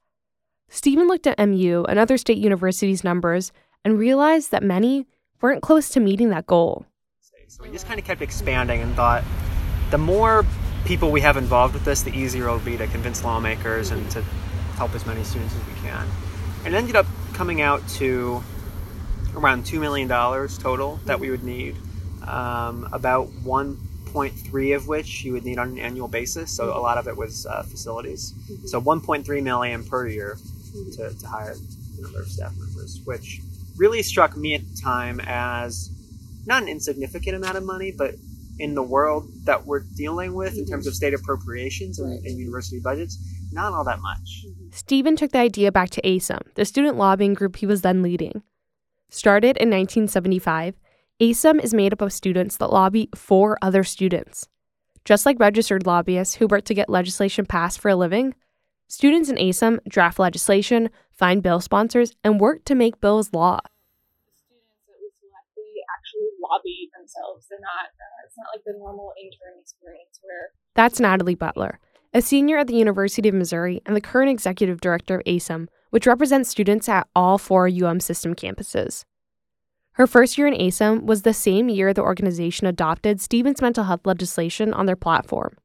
Stephen 0.68 1.08
looked 1.08 1.26
at 1.26 1.38
MU 1.38 1.84
and 1.88 1.98
other 1.98 2.18
state 2.18 2.38
universities' 2.38 3.02
numbers 3.02 3.52
and 3.84 3.98
realized 3.98 4.50
that 4.50 4.62
many 4.62 5.06
weren't 5.40 5.62
close 5.62 5.88
to 5.90 6.00
meeting 6.00 6.28
that 6.30 6.46
goal. 6.46 6.84
So 7.48 7.62
we 7.62 7.70
just 7.70 7.86
kind 7.86 7.98
of 7.98 8.04
kept 8.04 8.20
expanding 8.20 8.82
and 8.82 8.94
thought 8.94 9.24
the 9.90 9.98
more 9.98 10.44
people 10.84 11.10
we 11.10 11.22
have 11.22 11.36
involved 11.36 11.74
with 11.74 11.84
this, 11.84 12.02
the 12.02 12.14
easier 12.14 12.44
it'll 12.44 12.58
be 12.58 12.76
to 12.76 12.86
convince 12.88 13.24
lawmakers 13.24 13.90
and 13.90 14.10
to 14.10 14.22
help 14.76 14.94
as 14.94 15.06
many 15.06 15.24
students 15.24 15.54
as 15.56 15.66
we 15.66 15.72
can. 15.80 16.06
And 16.64 16.74
ended 16.74 16.96
up 16.96 17.06
coming 17.32 17.62
out 17.62 17.86
to 17.90 18.42
around 19.34 19.64
$2 19.64 19.80
million 19.80 20.08
total 20.08 21.00
that 21.06 21.18
we 21.18 21.30
would 21.30 21.42
need, 21.42 21.76
um, 22.26 22.88
about 22.92 23.28
1.3 23.28 24.76
of 24.76 24.88
which 24.88 25.24
you 25.24 25.32
would 25.32 25.44
need 25.44 25.58
on 25.58 25.70
an 25.70 25.78
annual 25.78 26.08
basis. 26.08 26.50
So 26.50 26.76
a 26.76 26.80
lot 26.80 26.98
of 26.98 27.08
it 27.08 27.16
was 27.16 27.46
uh, 27.46 27.62
facilities. 27.62 28.34
So 28.66 28.80
1.3 28.80 29.42
million 29.42 29.84
per 29.84 30.06
year 30.06 30.36
to, 30.96 31.10
to 31.18 31.26
hire 31.26 31.52
a 31.52 32.02
number 32.02 32.20
of 32.20 32.28
staff 32.28 32.52
members, 32.56 33.00
which 33.04 33.40
really 33.76 34.02
struck 34.02 34.36
me 34.36 34.54
at 34.54 34.62
the 34.62 34.80
time 34.80 35.20
as 35.24 35.90
not 36.46 36.62
an 36.62 36.68
insignificant 36.68 37.36
amount 37.36 37.56
of 37.56 37.64
money, 37.64 37.92
but 37.96 38.14
in 38.58 38.74
the 38.74 38.82
world 38.82 39.30
that 39.44 39.66
we're 39.66 39.84
dealing 39.96 40.34
with 40.34 40.58
in 40.58 40.66
terms 40.66 40.86
of 40.86 40.94
state 40.94 41.14
appropriations 41.14 41.98
and, 41.98 42.24
and 42.26 42.38
university 42.38 42.80
budgets, 42.80 43.18
not 43.52 43.72
all 43.72 43.84
that 43.84 44.00
much. 44.00 44.44
Mm-hmm. 44.46 44.70
Stephen 44.72 45.16
took 45.16 45.32
the 45.32 45.38
idea 45.38 45.70
back 45.70 45.90
to 45.90 46.02
ASUM, 46.02 46.40
the 46.54 46.64
student 46.64 46.96
lobbying 46.96 47.34
group 47.34 47.56
he 47.56 47.66
was 47.66 47.82
then 47.82 48.02
leading. 48.02 48.42
Started 49.10 49.56
in 49.56 49.70
1975, 49.70 50.74
ASUM 51.20 51.62
is 51.62 51.72
made 51.72 51.92
up 51.92 52.00
of 52.00 52.12
students 52.12 52.56
that 52.56 52.72
lobby 52.72 53.08
for 53.14 53.56
other 53.62 53.84
students. 53.84 54.48
Just 55.04 55.24
like 55.24 55.40
registered 55.40 55.86
lobbyists 55.86 56.34
who 56.34 56.46
work 56.46 56.64
to 56.64 56.74
get 56.74 56.90
legislation 56.90 57.46
passed 57.46 57.80
for 57.80 57.88
a 57.88 57.96
living, 57.96 58.34
students 58.88 59.28
in 59.28 59.36
ASUM 59.36 59.78
draft 59.88 60.18
legislation, 60.18 60.90
find 61.12 61.42
bill 61.42 61.60
sponsors, 61.60 62.14
and 62.24 62.40
work 62.40 62.64
to 62.64 62.74
make 62.74 63.00
bills 63.00 63.32
law. 63.32 63.60
Students 64.46 64.82
that 64.88 64.96
we 65.00 65.10
select, 65.14 65.46
they 65.54 65.84
actually 65.96 66.28
lobby 66.42 66.90
themselves. 66.96 67.46
They're 67.48 67.60
not, 67.60 67.92
uh, 67.94 68.26
it's 68.26 68.36
not 68.36 68.46
like 68.52 68.64
the 68.64 68.78
normal 68.78 69.12
intern 69.20 69.60
experience 69.60 70.18
where. 70.22 70.50
That's 70.74 70.98
Natalie 70.98 71.34
Butler, 71.34 71.78
a 72.12 72.22
senior 72.22 72.58
at 72.58 72.66
the 72.66 72.76
University 72.76 73.28
of 73.28 73.34
Missouri 73.34 73.82
and 73.86 73.94
the 73.94 74.00
current 74.00 74.30
executive 74.30 74.80
director 74.80 75.16
of 75.16 75.24
ASUM, 75.24 75.68
which 75.90 76.06
represents 76.06 76.50
students 76.50 76.88
at 76.88 77.06
all 77.14 77.38
four 77.38 77.68
UM 77.68 78.00
system 78.00 78.34
campuses. 78.34 79.04
Her 79.92 80.06
first 80.06 80.38
year 80.38 80.46
in 80.46 80.54
ASUM 80.54 81.04
was 81.04 81.22
the 81.22 81.34
same 81.34 81.68
year 81.68 81.92
the 81.92 82.02
organization 82.02 82.68
adopted 82.68 83.20
Stephen's 83.20 83.60
mental 83.60 83.84
health 83.84 84.06
legislation 84.06 84.72
on 84.72 84.86
their 84.86 84.94
platform. 84.94 85.56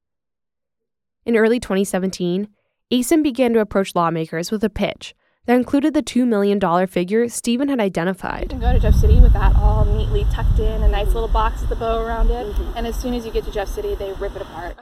In 1.23 1.37
early 1.37 1.59
2017, 1.59 2.47
ASUM 2.93 3.23
began 3.23 3.53
to 3.53 3.59
approach 3.59 3.95
lawmakers 3.95 4.51
with 4.51 4.63
a 4.63 4.69
pitch 4.69 5.15
that 5.47 5.55
included 5.55 5.95
the 5.95 6.03
$2 6.03 6.27
million 6.27 6.59
figure 6.85 7.27
Stephen 7.27 7.67
had 7.67 7.79
identified. 7.79 8.43
You 8.43 8.49
can 8.49 8.59
go 8.59 8.71
to 8.71 8.79
Jeff 8.79 8.93
City 8.93 9.19
with 9.19 9.33
that 9.33 9.55
all 9.55 9.83
neatly 9.83 10.25
tucked 10.31 10.59
in, 10.59 10.83
a 10.83 10.87
nice 10.87 11.07
little 11.07 11.27
box 11.27 11.61
with 11.61 11.71
a 11.71 11.75
bow 11.75 12.05
around 12.05 12.29
it, 12.29 12.45
mm-hmm. 12.45 12.77
and 12.77 12.85
as 12.85 12.95
soon 12.95 13.15
as 13.15 13.25
you 13.25 13.31
get 13.31 13.45
to 13.45 13.51
Jeff 13.51 13.67
City, 13.67 13.95
they 13.95 14.13
rip 14.13 14.35
it 14.35 14.43
apart. 14.43 14.77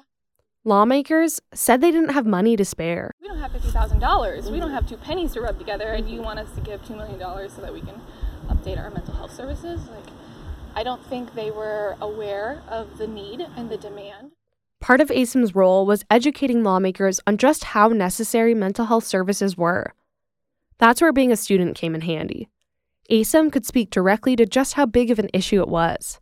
Lawmakers 0.65 1.39
said 1.53 1.79
they 1.79 1.89
didn't 1.89 2.09
have 2.09 2.25
money 2.25 2.57
to 2.57 2.65
spare. 2.65 3.11
We 3.21 3.29
don't 3.29 3.39
have 3.39 3.53
$50,000. 3.53 4.01
Mm-hmm. 4.01 4.51
We 4.51 4.59
don't 4.59 4.71
have 4.71 4.85
two 4.89 4.97
pennies 4.97 5.31
to 5.35 5.39
rub 5.39 5.57
together, 5.57 5.93
and 5.93 6.09
you 6.09 6.21
want 6.21 6.37
us 6.37 6.51
to 6.55 6.59
give 6.59 6.81
$2 6.81 6.97
million 6.97 7.17
so 7.49 7.61
that 7.61 7.73
we 7.73 7.79
can 7.79 8.01
update 8.49 8.77
our 8.77 8.89
mental 8.89 9.13
health 9.13 9.33
services? 9.33 9.87
Like, 9.87 10.13
I 10.75 10.83
don't 10.83 11.05
think 11.05 11.33
they 11.33 11.49
were 11.49 11.95
aware 12.01 12.61
of 12.67 12.97
the 12.97 13.07
need 13.07 13.39
and 13.55 13.69
the 13.69 13.77
demand. 13.77 14.31
Part 14.81 14.99
of 14.99 15.09
ASUM's 15.09 15.53
role 15.53 15.85
was 15.85 16.03
educating 16.09 16.63
lawmakers 16.63 17.19
on 17.27 17.37
just 17.37 17.65
how 17.65 17.89
necessary 17.89 18.55
mental 18.55 18.85
health 18.85 19.05
services 19.05 19.55
were. 19.55 19.93
That's 20.79 21.01
where 21.01 21.13
being 21.13 21.31
a 21.31 21.37
student 21.37 21.75
came 21.75 21.93
in 21.93 22.01
handy. 22.01 22.49
ASUM 23.07 23.51
could 23.51 23.63
speak 23.63 23.91
directly 23.91 24.35
to 24.35 24.47
just 24.47 24.73
how 24.73 24.87
big 24.87 25.11
of 25.11 25.19
an 25.19 25.29
issue 25.35 25.61
it 25.61 25.67
was. 25.67 26.19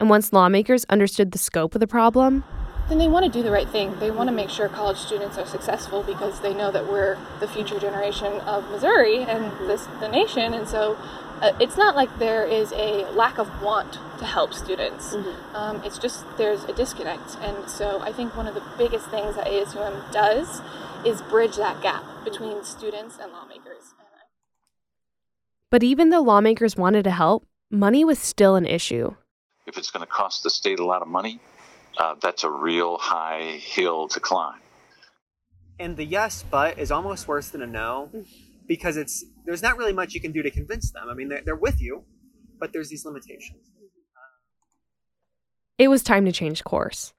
And 0.00 0.08
once 0.08 0.32
lawmakers 0.32 0.86
understood 0.88 1.32
the 1.32 1.38
scope 1.38 1.74
of 1.74 1.80
the 1.82 1.86
problem, 1.86 2.42
then 2.88 2.96
they 2.96 3.06
want 3.06 3.26
to 3.26 3.30
do 3.30 3.42
the 3.42 3.52
right 3.52 3.68
thing. 3.68 3.94
They 4.00 4.10
want 4.10 4.30
to 4.30 4.34
make 4.34 4.48
sure 4.48 4.68
college 4.68 4.96
students 4.96 5.36
are 5.36 5.46
successful 5.46 6.02
because 6.02 6.40
they 6.40 6.54
know 6.54 6.72
that 6.72 6.90
we're 6.90 7.18
the 7.38 7.46
future 7.46 7.78
generation 7.78 8.32
of 8.40 8.68
Missouri 8.70 9.18
and 9.18 9.52
this, 9.68 9.86
the 10.00 10.08
nation. 10.08 10.54
And 10.54 10.66
so 10.66 10.96
uh, 11.40 11.52
it's 11.58 11.76
not 11.76 11.96
like 11.96 12.18
there 12.18 12.44
is 12.44 12.72
a 12.72 13.10
lack 13.12 13.38
of 13.38 13.62
want 13.62 13.94
to 14.18 14.24
help 14.26 14.52
students. 14.52 15.14
Mm-hmm. 15.14 15.56
Um, 15.56 15.82
it's 15.84 15.98
just 15.98 16.24
there's 16.36 16.64
a 16.64 16.72
disconnect. 16.72 17.36
And 17.40 17.68
so 17.68 18.00
I 18.00 18.12
think 18.12 18.36
one 18.36 18.46
of 18.46 18.54
the 18.54 18.62
biggest 18.76 19.08
things 19.08 19.36
that 19.36 19.46
ASUM 19.46 20.12
does 20.12 20.60
is 21.06 21.22
bridge 21.22 21.56
that 21.56 21.82
gap 21.82 22.04
between 22.24 22.62
students 22.62 23.18
and 23.20 23.32
lawmakers. 23.32 23.94
But 25.70 25.82
even 25.82 26.10
though 26.10 26.20
lawmakers 26.20 26.76
wanted 26.76 27.04
to 27.04 27.10
help, 27.10 27.46
money 27.70 28.04
was 28.04 28.18
still 28.18 28.56
an 28.56 28.66
issue. 28.66 29.14
If 29.66 29.78
it's 29.78 29.90
going 29.90 30.04
to 30.04 30.10
cost 30.10 30.42
the 30.42 30.50
state 30.50 30.80
a 30.80 30.84
lot 30.84 31.00
of 31.00 31.08
money, 31.08 31.40
uh, 31.96 32.16
that's 32.20 32.44
a 32.44 32.50
real 32.50 32.98
high 32.98 33.60
hill 33.62 34.08
to 34.08 34.20
climb. 34.20 34.58
And 35.78 35.96
the 35.96 36.04
yes, 36.04 36.44
but 36.50 36.78
is 36.78 36.90
almost 36.90 37.28
worse 37.28 37.48
than 37.48 37.62
a 37.62 37.66
no 37.66 38.10
because 38.70 38.96
it's 38.96 39.24
there's 39.44 39.62
not 39.62 39.76
really 39.76 39.92
much 39.92 40.14
you 40.14 40.20
can 40.20 40.30
do 40.30 40.42
to 40.44 40.50
convince 40.50 40.92
them. 40.92 41.08
I 41.10 41.14
mean, 41.14 41.28
they're, 41.28 41.42
they're 41.44 41.56
with 41.56 41.82
you, 41.82 42.04
but 42.60 42.72
there's 42.72 42.88
these 42.88 43.04
limitations. 43.04 43.68
It 45.76 45.88
was 45.88 46.04
time 46.04 46.24
to 46.24 46.30
change 46.30 46.62
course. 46.62 47.12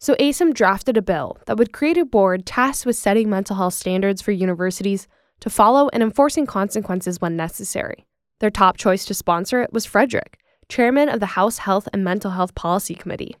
So 0.00 0.16
ASUM 0.16 0.52
drafted 0.52 0.96
a 0.96 1.02
bill 1.02 1.38
that 1.46 1.56
would 1.56 1.72
create 1.72 1.98
a 1.98 2.04
board 2.04 2.44
tasked 2.44 2.84
with 2.84 2.96
setting 2.96 3.30
mental 3.30 3.54
health 3.54 3.74
standards 3.74 4.20
for 4.20 4.32
universities 4.32 5.06
to 5.38 5.48
follow 5.48 5.88
and 5.92 6.02
enforcing 6.02 6.46
consequences 6.46 7.20
when 7.20 7.36
necessary. 7.36 8.04
Their 8.40 8.50
top 8.50 8.76
choice 8.76 9.04
to 9.04 9.14
sponsor 9.14 9.62
it 9.62 9.72
was 9.72 9.86
Frederick, 9.86 10.40
chairman 10.68 11.08
of 11.08 11.20
the 11.20 11.36
House 11.38 11.58
Health 11.58 11.88
and 11.92 12.02
Mental 12.02 12.32
Health 12.32 12.56
Policy 12.56 12.96
Committee. 12.96 13.36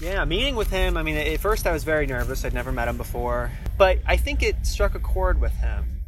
Yeah, 0.00 0.24
meeting 0.24 0.56
with 0.56 0.70
him, 0.70 0.96
I 0.96 1.04
mean, 1.04 1.16
at 1.16 1.38
first 1.38 1.64
I 1.64 1.70
was 1.70 1.84
very 1.84 2.08
nervous. 2.08 2.44
I'd 2.44 2.54
never 2.54 2.72
met 2.72 2.88
him 2.88 2.96
before. 2.96 3.52
But 3.78 3.98
I 4.04 4.16
think 4.16 4.42
it 4.42 4.66
struck 4.66 4.96
a 4.96 4.98
chord 4.98 5.40
with 5.40 5.52
him. 5.52 6.01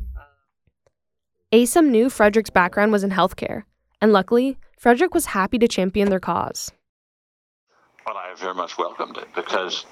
ASUM 1.54 1.90
knew 1.90 2.10
Frederick's 2.10 2.50
background 2.50 2.90
was 2.90 3.04
in 3.04 3.10
healthcare, 3.10 3.62
and 4.00 4.12
luckily, 4.12 4.58
Frederick 4.76 5.14
was 5.14 5.26
happy 5.26 5.56
to 5.58 5.68
champion 5.68 6.10
their 6.10 6.18
cause. 6.18 6.72
Well, 8.04 8.16
I 8.16 8.34
very 8.36 8.54
much 8.54 8.76
welcomed 8.76 9.18
it 9.18 9.28
because 9.36 9.86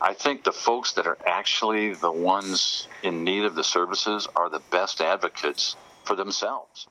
I 0.00 0.14
think 0.14 0.44
the 0.44 0.52
folks 0.52 0.92
that 0.92 1.08
are 1.08 1.18
actually 1.26 1.94
the 1.94 2.12
ones 2.12 2.86
in 3.02 3.24
need 3.24 3.42
of 3.42 3.56
the 3.56 3.64
services 3.64 4.28
are 4.36 4.48
the 4.48 4.62
best 4.70 5.00
advocates 5.00 5.74
for 6.04 6.14
themselves. 6.14 6.86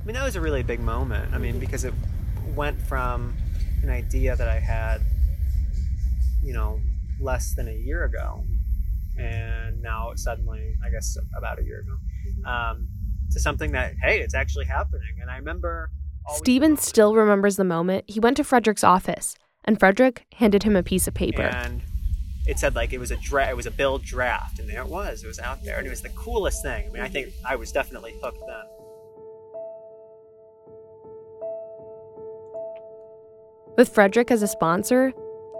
I 0.00 0.04
mean, 0.04 0.14
that 0.14 0.22
was 0.22 0.36
a 0.36 0.40
really 0.40 0.62
big 0.62 0.78
moment. 0.78 1.34
I 1.34 1.38
mean, 1.38 1.58
because 1.58 1.84
it 1.84 1.92
went 2.54 2.80
from 2.80 3.36
an 3.82 3.90
idea 3.90 4.36
that 4.36 4.46
I 4.46 4.60
had, 4.60 5.00
you 6.40 6.52
know, 6.52 6.80
less 7.20 7.52
than 7.56 7.66
a 7.66 7.74
year 7.74 8.04
ago, 8.04 8.44
and 9.18 9.82
now 9.82 10.12
suddenly, 10.14 10.76
I 10.86 10.90
guess, 10.90 11.18
about 11.36 11.58
a 11.58 11.64
year 11.64 11.80
ago. 11.80 12.48
Um, 12.48 12.86
to 13.32 13.40
something 13.40 13.72
that 13.72 13.94
hey, 14.02 14.20
it's 14.20 14.34
actually 14.34 14.66
happening. 14.66 15.18
And 15.20 15.30
I 15.30 15.36
remember 15.36 15.90
Stephen 16.34 16.76
still 16.76 17.14
remembers 17.14 17.56
the 17.56 17.64
moment 17.64 18.04
he 18.08 18.20
went 18.20 18.36
to 18.36 18.44
Frederick's 18.44 18.84
office 18.84 19.34
and 19.64 19.78
Frederick 19.78 20.24
handed 20.34 20.62
him 20.62 20.76
a 20.76 20.82
piece 20.82 21.06
of 21.06 21.14
paper. 21.14 21.42
And 21.42 21.82
it 22.46 22.58
said 22.58 22.74
like 22.74 22.92
it 22.92 22.98
was 22.98 23.10
a 23.10 23.16
dra- 23.16 23.48
it 23.48 23.56
was 23.56 23.66
a 23.66 23.70
bill 23.70 23.98
draft, 23.98 24.58
and 24.58 24.68
there 24.68 24.80
it 24.80 24.88
was. 24.88 25.22
It 25.22 25.26
was 25.26 25.38
out 25.38 25.62
there, 25.62 25.78
and 25.78 25.86
it 25.86 25.90
was 25.90 26.02
the 26.02 26.08
coolest 26.10 26.62
thing. 26.62 26.88
I 26.88 26.90
mean, 26.90 27.02
I 27.02 27.08
think 27.08 27.32
I 27.46 27.56
was 27.56 27.70
definitely 27.70 28.14
hooked 28.22 28.40
then. 28.46 28.64
With 33.76 33.88
Frederick 33.88 34.30
as 34.30 34.42
a 34.42 34.48
sponsor, 34.48 35.12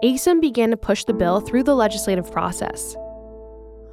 ASUM 0.03 0.41
began 0.41 0.71
to 0.71 0.77
push 0.77 1.05
the 1.05 1.13
bill 1.13 1.39
through 1.39 1.63
the 1.63 1.75
legislative 1.75 2.31
process. 2.31 2.93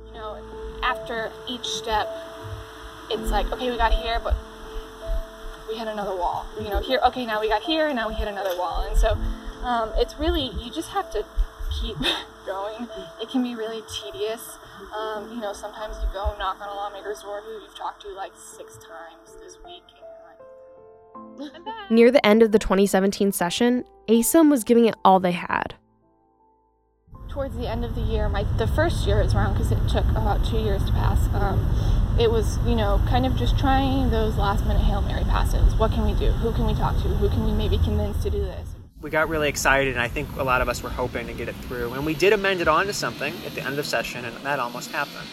You 0.07 0.15
know, 0.15 0.81
after 0.83 1.31
each 1.49 1.65
step, 1.67 2.09
it's 3.11 3.31
like, 3.31 3.51
okay, 3.53 3.71
we 3.71 3.77
got 3.77 3.93
here, 3.93 4.21
but 4.23 4.37
we 5.69 5.77
hit 5.77 5.89
another 5.89 6.17
wall. 6.17 6.47
You 6.61 6.71
know, 6.71 6.81
here, 6.81 7.01
okay, 7.07 7.27
now 7.27 7.41
we 7.41 7.49
got 7.49 7.63
here, 7.63 7.87
and 7.87 7.97
now 7.97 8.09
we 8.09 8.15
hit 8.15 8.29
another 8.29 8.57
wall. 8.57 8.87
And 8.89 8.97
so 8.97 9.17
um, 9.63 9.93
it's 9.97 10.19
really, 10.19 10.51
you 10.63 10.71
just 10.73 10.89
have 10.91 11.11
to 11.13 11.25
keep 11.81 11.97
going. 12.47 12.89
It 13.21 13.29
can 13.29 13.43
be 13.43 13.55
really 13.55 13.83
tedious. 13.89 14.59
Um, 14.97 15.31
you 15.33 15.41
know, 15.41 15.53
sometimes 15.53 15.97
you 15.97 16.09
go 16.13 16.35
knock 16.39 16.61
on 16.61 16.69
a 16.69 16.75
lawmaker's 16.75 17.23
door 17.23 17.43
who 17.43 17.53
you've 17.63 17.75
talked 17.75 18.03
to 18.03 18.09
like 18.11 18.33
six 18.37 18.79
times 18.79 19.37
this 19.43 19.59
week. 19.65 19.83
Near 21.91 22.11
the 22.11 22.25
end 22.25 22.43
of 22.43 22.53
the 22.53 22.59
2017 22.59 23.33
session, 23.33 23.85
ASUM 24.09 24.51
was 24.51 24.65
giving 24.65 24.87
it 24.87 24.95
all 25.05 25.21
they 25.21 25.33
had. 25.33 25.75
Towards 27.29 27.57
the 27.57 27.69
end 27.69 27.85
of 27.85 27.95
the 27.95 28.01
year, 28.01 28.29
my 28.29 28.45
the 28.57 28.67
first 28.67 29.07
year 29.07 29.21
is 29.21 29.35
around 29.35 29.53
because 29.53 29.71
it 29.71 29.89
took 29.89 30.09
about 30.11 30.45
two 30.45 30.59
years 30.59 30.85
to 30.87 30.93
pass. 30.93 31.19
Um, 31.35 31.61
it 32.19 32.31
was, 32.31 32.59
you 32.67 32.75
know, 32.75 33.01
kind 33.09 33.27
of 33.27 33.37
just 33.37 33.59
trying 33.59 34.11
those 34.11 34.37
last 34.37 34.65
minute 34.67 34.83
Hail 34.83 35.03
Mary 35.03 35.25
passes. 35.25 35.75
What 35.77 35.93
can 35.93 36.05
we 36.05 36.15
do? 36.15 36.33
Who 36.33 36.53
can 36.53 36.67
we 36.67 36.75
talk 36.75 36.97
to? 36.97 37.03
Who 37.09 37.29
can 37.29 37.45
we 37.45 37.53
maybe 37.53 37.79
convince 37.79 38.23
to 38.25 38.31
do 38.31 38.41
this? 38.41 38.69
We 39.01 39.11
got 39.11 39.29
really 39.29 39.49
excited, 39.49 39.93
and 39.93 40.01
I 40.01 40.09
think 40.09 40.29
a 40.37 40.43
lot 40.43 40.61
of 40.61 40.69
us 40.69 40.83
were 40.83 40.89
hoping 40.89 41.29
to 41.29 41.33
get 41.33 41.49
it 41.49 41.55
through. 41.55 41.93
And 41.93 42.05
we 42.05 42.15
did 42.15 42.33
amend 42.33 42.61
it 42.61 42.67
onto 42.67 42.93
something 42.93 43.33
at 43.47 43.55
the 43.55 43.63
end 43.63 43.79
of 43.79 43.87
session, 43.87 44.25
and 44.25 44.35
that 44.39 44.59
almost 44.59 44.91
happened. 44.91 45.29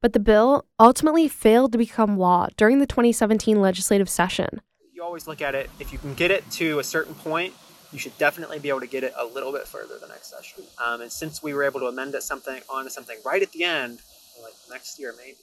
But 0.00 0.12
the 0.14 0.20
bill 0.20 0.64
ultimately 0.78 1.28
failed 1.28 1.72
to 1.72 1.78
become 1.78 2.16
law 2.16 2.46
during 2.56 2.78
the 2.78 2.86
2017 2.86 3.60
legislative 3.60 4.08
session. 4.08 4.62
You 4.92 5.02
always 5.02 5.26
look 5.26 5.42
at 5.42 5.54
it, 5.54 5.68
if 5.80 5.92
you 5.92 5.98
can 5.98 6.14
get 6.14 6.30
it 6.30 6.50
to 6.52 6.78
a 6.78 6.84
certain 6.84 7.14
point, 7.14 7.52
you 7.94 8.00
should 8.00 8.18
definitely 8.18 8.58
be 8.58 8.68
able 8.68 8.80
to 8.80 8.88
get 8.88 9.04
it 9.04 9.12
a 9.16 9.24
little 9.24 9.52
bit 9.52 9.68
further 9.68 9.98
the 10.00 10.08
next 10.08 10.28
session. 10.28 10.64
Um, 10.84 11.00
and 11.00 11.12
since 11.12 11.42
we 11.42 11.54
were 11.54 11.62
able 11.62 11.78
to 11.80 11.86
amend 11.86 12.14
it 12.16 12.24
something 12.24 12.60
onto 12.68 12.90
something 12.90 13.16
right 13.24 13.40
at 13.40 13.52
the 13.52 13.62
end, 13.62 14.00
like 14.42 14.52
next 14.68 14.98
year 14.98 15.14
maybe. 15.16 15.38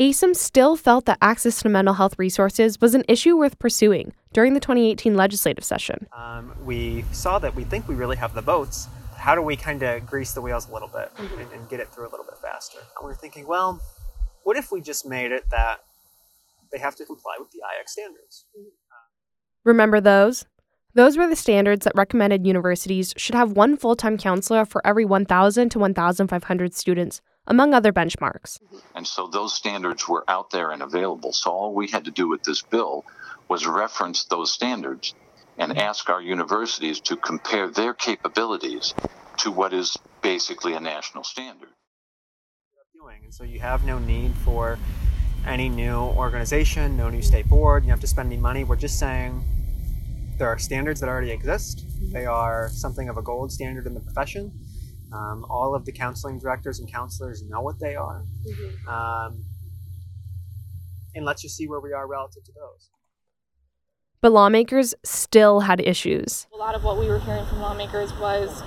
ASUM 0.00 0.34
still 0.34 0.76
felt 0.76 1.04
that 1.04 1.18
access 1.22 1.60
to 1.62 1.68
mental 1.68 1.94
health 1.94 2.18
resources 2.18 2.80
was 2.80 2.94
an 2.94 3.04
issue 3.08 3.36
worth 3.36 3.58
pursuing 3.58 4.12
during 4.32 4.54
the 4.54 4.60
2018 4.60 5.14
legislative 5.14 5.64
session. 5.64 6.06
Um, 6.12 6.52
we 6.64 7.04
saw 7.12 7.38
that 7.38 7.54
we 7.54 7.64
think 7.64 7.86
we 7.86 7.94
really 7.94 8.16
have 8.16 8.34
the 8.34 8.42
votes. 8.42 8.88
How 9.16 9.34
do 9.34 9.42
we 9.42 9.56
kind 9.56 9.82
of 9.82 10.06
grease 10.06 10.32
the 10.32 10.40
wheels 10.40 10.68
a 10.68 10.72
little 10.72 10.88
bit 10.88 11.14
Mm-hmm. 11.16 11.40
and, 11.40 11.52
and 11.52 11.68
get 11.68 11.80
it 11.80 11.88
through 11.88 12.08
a 12.08 12.10
little 12.10 12.26
bit 12.26 12.38
faster? 12.38 12.78
And 12.78 13.06
we 13.06 13.12
are 13.12 13.14
thinking, 13.14 13.46
well, 13.46 13.80
what 14.44 14.56
if 14.56 14.70
we 14.72 14.80
just 14.80 15.06
made 15.06 15.32
it 15.32 15.44
that 15.50 15.80
they 16.72 16.78
have 16.78 16.96
to 16.96 17.04
comply 17.04 17.36
with 17.38 17.50
the 17.50 17.58
IACS 17.58 17.88
standards? 17.88 18.44
Remember 19.64 20.00
those? 20.00 20.44
Those 20.96 21.18
were 21.18 21.28
the 21.28 21.36
standards 21.36 21.84
that 21.84 21.92
recommended 21.94 22.46
universities 22.46 23.12
should 23.18 23.34
have 23.34 23.52
one 23.52 23.76
full 23.76 23.96
time 23.96 24.16
counselor 24.16 24.64
for 24.64 24.80
every 24.86 25.04
1,000 25.04 25.68
to 25.68 25.78
1,500 25.78 26.74
students, 26.74 27.20
among 27.46 27.74
other 27.74 27.92
benchmarks. 27.92 28.58
And 28.94 29.06
so 29.06 29.26
those 29.26 29.52
standards 29.52 30.08
were 30.08 30.24
out 30.26 30.52
there 30.52 30.70
and 30.70 30.82
available. 30.82 31.34
So 31.34 31.50
all 31.50 31.74
we 31.74 31.88
had 31.88 32.06
to 32.06 32.10
do 32.10 32.26
with 32.26 32.44
this 32.44 32.62
bill 32.62 33.04
was 33.46 33.66
reference 33.66 34.24
those 34.24 34.50
standards 34.50 35.14
and 35.58 35.76
ask 35.76 36.08
our 36.08 36.22
universities 36.22 36.98
to 37.00 37.16
compare 37.18 37.68
their 37.68 37.92
capabilities 37.92 38.94
to 39.40 39.50
what 39.50 39.74
is 39.74 39.98
basically 40.22 40.72
a 40.72 40.80
national 40.80 41.24
standard. 41.24 41.68
And 43.22 43.34
so 43.34 43.44
you 43.44 43.60
have 43.60 43.84
no 43.84 43.98
need 43.98 44.32
for 44.46 44.78
any 45.46 45.68
new 45.68 45.98
organization, 45.98 46.96
no 46.96 47.10
new 47.10 47.20
state 47.20 47.50
board. 47.50 47.84
You 47.84 47.90
have 47.90 48.00
to 48.00 48.06
spend 48.06 48.32
any 48.32 48.40
money. 48.40 48.64
We're 48.64 48.76
just 48.76 48.98
saying 48.98 49.44
there 50.38 50.48
are 50.48 50.58
standards 50.58 51.00
that 51.00 51.08
already 51.08 51.30
exist. 51.30 51.86
They 52.12 52.26
are 52.26 52.68
something 52.70 53.08
of 53.08 53.16
a 53.16 53.22
gold 53.22 53.52
standard 53.52 53.86
in 53.86 53.94
the 53.94 54.00
profession. 54.00 54.52
Um, 55.12 55.46
all 55.48 55.74
of 55.74 55.84
the 55.84 55.92
counseling 55.92 56.38
directors 56.38 56.80
and 56.80 56.90
counselors 56.90 57.42
know 57.48 57.60
what 57.60 57.78
they 57.80 57.94
are. 57.94 58.24
Um, 58.88 59.44
and 61.14 61.24
let's 61.24 61.42
just 61.42 61.56
see 61.56 61.66
where 61.68 61.80
we 61.80 61.92
are 61.92 62.06
relative 62.06 62.44
to 62.44 62.52
those. 62.52 62.90
But 64.20 64.32
lawmakers 64.32 64.94
still 65.04 65.60
had 65.60 65.80
issues. 65.80 66.46
A 66.52 66.56
lot 66.56 66.74
of 66.74 66.84
what 66.84 66.98
we 66.98 67.06
were 67.06 67.20
hearing 67.20 67.46
from 67.46 67.60
lawmakers 67.60 68.12
was, 68.14 68.62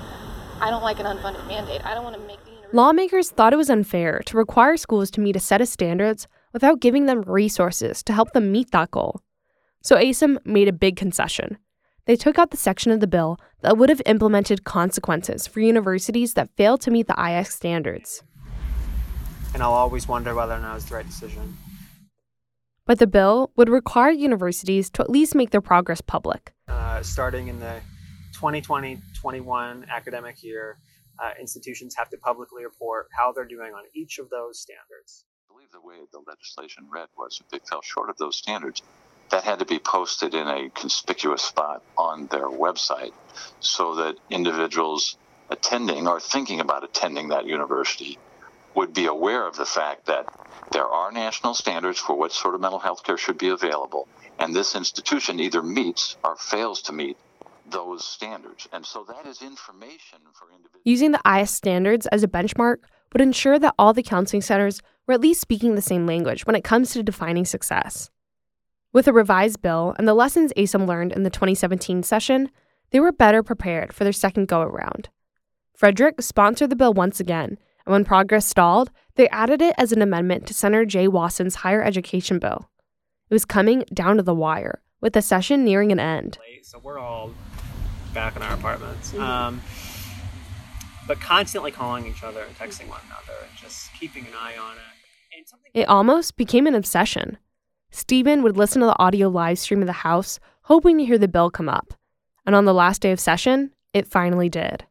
I 0.60 0.70
don't 0.70 0.82
like 0.82 0.98
an 0.98 1.06
unfunded 1.06 1.46
mandate. 1.46 1.84
I 1.84 1.94
don't 1.94 2.04
want 2.04 2.16
to 2.16 2.22
make 2.22 2.42
the 2.44 2.50
university. 2.50 2.76
Lawmakers 2.76 3.30
thought 3.30 3.52
it 3.52 3.56
was 3.56 3.70
unfair 3.70 4.20
to 4.26 4.36
require 4.36 4.76
schools 4.76 5.10
to 5.12 5.20
meet 5.20 5.36
a 5.36 5.40
set 5.40 5.60
of 5.60 5.68
standards 5.68 6.26
without 6.52 6.80
giving 6.80 7.06
them 7.06 7.22
resources 7.22 8.02
to 8.04 8.12
help 8.12 8.32
them 8.32 8.50
meet 8.50 8.70
that 8.70 8.90
goal. 8.90 9.20
So 9.82 9.96
ASUM 9.96 10.44
made 10.44 10.68
a 10.68 10.72
big 10.72 10.96
concession. 10.96 11.56
They 12.04 12.14
took 12.14 12.38
out 12.38 12.50
the 12.50 12.58
section 12.58 12.92
of 12.92 13.00
the 13.00 13.06
bill 13.06 13.38
that 13.62 13.78
would 13.78 13.88
have 13.88 14.02
implemented 14.04 14.64
consequences 14.64 15.46
for 15.46 15.60
universities 15.60 16.34
that 16.34 16.50
failed 16.56 16.82
to 16.82 16.90
meet 16.90 17.06
the 17.06 17.14
IACS 17.14 17.52
standards. 17.52 18.22
And 19.54 19.62
I'll 19.62 19.72
always 19.72 20.06
wonder 20.06 20.34
whether 20.34 20.54
or 20.54 20.58
not 20.58 20.72
it 20.72 20.74
was 20.74 20.84
the 20.86 20.96
right 20.96 21.06
decision. 21.06 21.56
But 22.84 22.98
the 22.98 23.06
bill 23.06 23.52
would 23.56 23.70
require 23.70 24.10
universities 24.10 24.90
to 24.90 25.02
at 25.02 25.08
least 25.08 25.34
make 25.34 25.50
their 25.50 25.60
progress 25.62 26.00
public. 26.02 26.52
Uh, 26.68 27.02
starting 27.02 27.48
in 27.48 27.58
the 27.60 27.80
2020-21 28.34 29.88
academic 29.88 30.42
year, 30.42 30.78
uh, 31.18 31.30
institutions 31.40 31.94
have 31.96 32.10
to 32.10 32.18
publicly 32.18 32.64
report 32.64 33.08
how 33.16 33.32
they're 33.32 33.44
doing 33.44 33.72
on 33.72 33.84
each 33.94 34.18
of 34.18 34.28
those 34.28 34.60
standards. 34.60 35.24
I 35.48 35.54
believe 35.54 35.70
the 35.72 35.80
way 35.80 35.96
the 36.12 36.20
legislation 36.26 36.86
read 36.90 37.08
was 37.16 37.40
if 37.40 37.48
they 37.48 37.64
fell 37.68 37.82
short 37.82 38.10
of 38.10 38.16
those 38.18 38.36
standards, 38.36 38.82
that 39.30 39.44
had 39.44 39.58
to 39.60 39.64
be 39.64 39.78
posted 39.78 40.34
in 40.34 40.46
a 40.46 40.70
conspicuous 40.70 41.42
spot 41.42 41.82
on 41.96 42.26
their 42.26 42.48
website 42.48 43.12
so 43.60 43.94
that 43.96 44.16
individuals 44.28 45.16
attending 45.50 46.06
or 46.06 46.20
thinking 46.20 46.60
about 46.60 46.84
attending 46.84 47.28
that 47.28 47.46
university 47.46 48.18
would 48.74 48.94
be 48.94 49.06
aware 49.06 49.46
of 49.46 49.56
the 49.56 49.64
fact 49.64 50.06
that 50.06 50.26
there 50.72 50.86
are 50.86 51.10
national 51.10 51.54
standards 51.54 51.98
for 51.98 52.16
what 52.16 52.32
sort 52.32 52.54
of 52.54 52.60
mental 52.60 52.78
health 52.78 53.02
care 53.02 53.16
should 53.16 53.38
be 53.38 53.48
available, 53.48 54.06
and 54.38 54.54
this 54.54 54.76
institution 54.76 55.40
either 55.40 55.62
meets 55.62 56.16
or 56.22 56.36
fails 56.36 56.82
to 56.82 56.92
meet 56.92 57.16
those 57.68 58.04
standards. 58.04 58.68
And 58.72 58.84
so 58.86 59.04
that 59.08 59.26
is 59.26 59.42
information 59.42 60.20
for 60.32 60.48
individuals. 60.50 60.82
Using 60.84 61.12
the 61.12 61.20
IACS 61.24 61.48
standards 61.48 62.06
as 62.06 62.22
a 62.22 62.28
benchmark 62.28 62.78
would 63.12 63.20
ensure 63.20 63.58
that 63.58 63.74
all 63.78 63.92
the 63.92 64.02
counseling 64.02 64.42
centers 64.42 64.80
were 65.06 65.14
at 65.14 65.20
least 65.20 65.40
speaking 65.40 65.74
the 65.74 65.82
same 65.82 66.06
language 66.06 66.46
when 66.46 66.56
it 66.56 66.64
comes 66.64 66.92
to 66.92 67.02
defining 67.02 67.44
success. 67.44 68.10
With 68.92 69.06
a 69.06 69.12
revised 69.12 69.62
bill 69.62 69.94
and 69.98 70.08
the 70.08 70.14
lessons 70.14 70.52
ASUM 70.56 70.86
learned 70.86 71.12
in 71.12 71.22
the 71.22 71.30
2017 71.30 72.02
session, 72.02 72.50
they 72.90 72.98
were 72.98 73.12
better 73.12 73.42
prepared 73.42 73.92
for 73.92 74.02
their 74.02 74.12
second 74.12 74.48
go 74.48 74.62
around. 74.62 75.08
Frederick 75.74 76.20
sponsored 76.20 76.70
the 76.70 76.76
bill 76.76 76.92
once 76.92 77.20
again, 77.20 77.56
and 77.86 77.92
when 77.92 78.04
progress 78.04 78.46
stalled, 78.46 78.90
they 79.14 79.28
added 79.28 79.62
it 79.62 79.74
as 79.78 79.92
an 79.92 80.02
amendment 80.02 80.44
to 80.46 80.54
Senator 80.54 80.84
Jay 80.84 81.06
Wasson's 81.06 81.56
higher 81.56 81.82
education 81.82 82.40
bill. 82.40 82.68
It 83.30 83.34
was 83.34 83.44
coming 83.44 83.84
down 83.94 84.16
to 84.16 84.24
the 84.24 84.34
wire, 84.34 84.82
with 85.00 85.12
the 85.12 85.22
session 85.22 85.64
nearing 85.64 85.92
an 85.92 86.00
end. 86.00 86.38
so 86.62 86.80
we're 86.82 86.98
all 86.98 87.32
back 88.12 88.34
in 88.34 88.42
our 88.42 88.54
apartments. 88.54 89.14
Um, 89.14 89.62
but 91.06 91.20
constantly 91.20 91.70
calling 91.70 92.06
each 92.06 92.24
other 92.24 92.42
and 92.42 92.56
texting 92.56 92.88
one 92.88 93.00
another 93.06 93.38
and 93.48 93.56
just 93.56 93.92
keeping 93.98 94.26
an 94.26 94.32
eye 94.38 94.56
on 94.60 94.72
it. 94.72 95.36
And 95.36 95.48
something 95.48 95.70
It 95.74 95.88
almost 95.88 96.36
became 96.36 96.66
an 96.66 96.74
obsession. 96.74 97.38
Stephen 97.90 98.42
would 98.42 98.56
listen 98.56 98.80
to 98.80 98.86
the 98.86 98.98
audio 98.98 99.28
live 99.28 99.58
stream 99.58 99.80
of 99.80 99.86
the 99.86 99.92
House, 99.92 100.38
hoping 100.62 100.98
to 100.98 101.04
hear 101.04 101.18
the 101.18 101.28
bill 101.28 101.50
come 101.50 101.68
up. 101.68 101.94
And 102.46 102.54
on 102.54 102.64
the 102.64 102.74
last 102.74 103.02
day 103.02 103.10
of 103.12 103.20
session, 103.20 103.72
it 103.92 104.06
finally 104.06 104.48
did. 104.48 104.84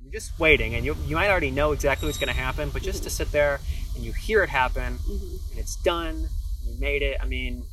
you're 0.00 0.12
just 0.12 0.38
waiting, 0.38 0.74
and 0.74 0.84
you, 0.84 0.96
you 1.06 1.16
might 1.16 1.30
already 1.30 1.50
know 1.50 1.72
exactly 1.72 2.06
what's 2.06 2.18
going 2.18 2.32
to 2.32 2.40
happen, 2.40 2.70
but 2.70 2.82
just 2.82 3.02
to 3.02 3.10
sit 3.10 3.30
there 3.32 3.60
and 3.96 4.04
you 4.04 4.12
hear 4.12 4.42
it 4.42 4.48
happen, 4.48 4.98
and 5.08 5.58
it's 5.58 5.76
done, 5.76 6.28
you 6.64 6.78
made 6.78 7.02
it. 7.02 7.18
I 7.20 7.26
mean, 7.26 7.64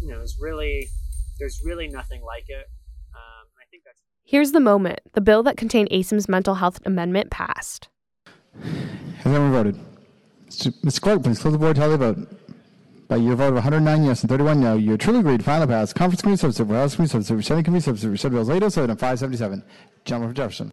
you 0.00 0.08
know, 0.08 0.20
it's 0.20 0.38
really, 0.40 0.88
there's 1.38 1.60
really 1.64 1.88
nothing 1.88 2.22
like 2.22 2.44
it. 2.48 2.66
Um, 3.14 3.46
I 3.58 3.64
think 3.70 3.82
that's 3.84 3.96
Here's 4.24 4.52
the 4.52 4.60
moment 4.60 5.00
the 5.14 5.20
bill 5.20 5.42
that 5.44 5.56
contained 5.56 5.88
ASUM's 5.90 6.28
mental 6.28 6.56
health 6.56 6.80
amendment 6.84 7.30
passed. 7.30 7.88
Has 8.62 9.26
everyone 9.26 9.52
voted? 9.52 9.80
Mr. 10.48 10.72
Mr. 10.82 11.00
Clerk, 11.00 11.22
please 11.24 11.38
close 11.40 11.52
the 11.52 11.58
board 11.58 11.76
tally 11.76 11.96
vote. 11.96 12.28
By 13.08 13.16
your 13.16 13.36
vote 13.36 13.48
of 13.48 13.54
109 13.54 14.04
yes 14.04 14.22
and 14.22 14.30
31 14.30 14.60
no, 14.60 14.76
you 14.76 14.96
truly 14.96 15.20
agreed. 15.20 15.44
Final 15.44 15.66
pass. 15.66 15.92
Conference 15.92 16.22
Committee 16.22 16.40
Substitute, 16.40 16.72
House 16.72 16.96
Committee 16.96 17.12
Substitute, 17.12 17.44
Senate 17.44 17.64
Committee 17.64 17.84
Substitute, 17.84 18.18
Senate 18.18 18.34
Bills 18.34 18.48
807 18.48 18.90
and 18.90 18.98
577. 18.98 19.64
Gentleman 20.04 20.28
from 20.28 20.34
Jefferson. 20.34 20.72